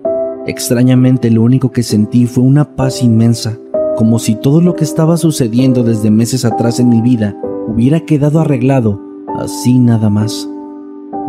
Extrañamente 0.45 1.31
lo 1.31 1.41
único 1.41 1.71
que 1.71 1.83
sentí 1.83 2.25
fue 2.25 2.43
una 2.43 2.75
paz 2.75 3.01
inmensa, 3.01 3.57
como 3.95 4.19
si 4.19 4.35
todo 4.35 4.61
lo 4.61 4.75
que 4.75 4.83
estaba 4.83 5.17
sucediendo 5.17 5.83
desde 5.83 6.11
meses 6.11 6.45
atrás 6.45 6.79
en 6.79 6.89
mi 6.89 7.01
vida 7.01 7.35
hubiera 7.67 8.01
quedado 8.01 8.39
arreglado, 8.39 8.99
así 9.39 9.79
nada 9.79 10.09
más. 10.09 10.47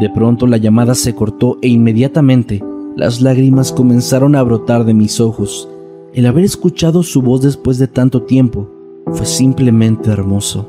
De 0.01 0.11
pronto 0.11 0.47
la 0.47 0.57
llamada 0.57 0.95
se 0.95 1.15
cortó 1.15 1.59
e 1.63 1.69
inmediatamente 1.69 2.63
las 2.97 3.21
lágrimas 3.21 3.73
comenzaron 3.73 4.37
a 4.37 4.43
brotar 4.43 4.85
de 4.85 4.95
mis 4.95 5.21
ojos. 5.21 5.69
El 6.13 6.27
haber 6.27 6.45
escuchado 6.45 7.03
su 7.03 7.23
voz 7.23 7.43
después 7.43 7.79
de 7.79 7.89
tanto 7.89 8.23
tiempo 8.23 8.69
fue 9.15 9.27
simplemente 9.27 10.11
hermoso. 10.11 10.69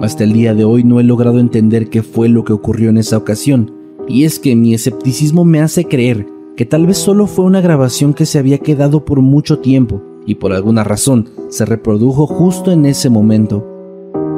Hasta 0.00 0.24
el 0.24 0.32
día 0.32 0.54
de 0.54 0.64
hoy 0.64 0.82
no 0.82 0.98
he 0.98 1.04
logrado 1.04 1.38
entender 1.38 1.90
qué 1.90 2.02
fue 2.02 2.28
lo 2.28 2.42
que 2.42 2.54
ocurrió 2.54 2.88
en 2.88 2.96
esa 2.96 3.18
ocasión, 3.18 3.72
y 4.08 4.24
es 4.24 4.38
que 4.38 4.56
mi 4.56 4.72
escepticismo 4.74 5.44
me 5.44 5.60
hace 5.60 5.84
creer 5.84 6.26
que 6.56 6.64
tal 6.64 6.86
vez 6.86 6.98
solo 6.98 7.26
fue 7.26 7.44
una 7.44 7.60
grabación 7.60 8.14
que 8.14 8.26
se 8.26 8.38
había 8.38 8.58
quedado 8.58 9.04
por 9.04 9.20
mucho 9.20 9.58
tiempo 9.58 10.02
y 10.26 10.36
por 10.36 10.52
alguna 10.52 10.84
razón 10.84 11.28
se 11.48 11.64
reprodujo 11.64 12.26
justo 12.26 12.72
en 12.72 12.86
ese 12.86 13.10
momento. 13.10 13.66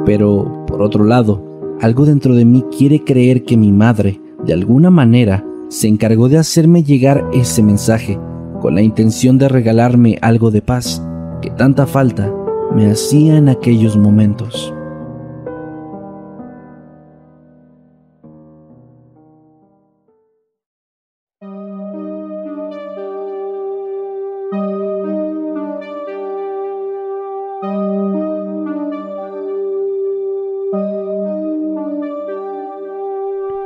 Pero, 0.05 0.65
por 0.67 0.81
otro 0.81 1.05
lado, 1.05 1.77
algo 1.81 2.05
dentro 2.05 2.35
de 2.35 2.45
mí 2.45 2.63
quiere 2.77 3.03
creer 3.03 3.43
que 3.45 3.57
mi 3.57 3.71
madre, 3.71 4.19
de 4.45 4.53
alguna 4.53 4.89
manera, 4.89 5.45
se 5.69 5.87
encargó 5.87 6.29
de 6.29 6.37
hacerme 6.37 6.83
llegar 6.83 7.25
ese 7.33 7.63
mensaje, 7.63 8.19
con 8.61 8.75
la 8.75 8.81
intención 8.81 9.37
de 9.37 9.49
regalarme 9.49 10.17
algo 10.21 10.51
de 10.51 10.61
paz, 10.61 11.01
que 11.41 11.49
tanta 11.49 11.87
falta 11.87 12.31
me 12.75 12.89
hacía 12.89 13.37
en 13.37 13.49
aquellos 13.49 13.95
momentos. 13.95 14.73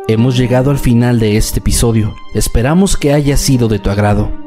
Hemos 0.10 0.38
llegado 0.38 0.72
al 0.72 0.78
final 0.78 1.20
de 1.20 1.36
este 1.36 1.60
episodio. 1.60 2.16
Esperamos 2.34 2.96
que 2.96 3.12
haya 3.14 3.36
sido 3.36 3.68
de 3.68 3.80
tu 3.80 3.90
agrado. 3.90 4.47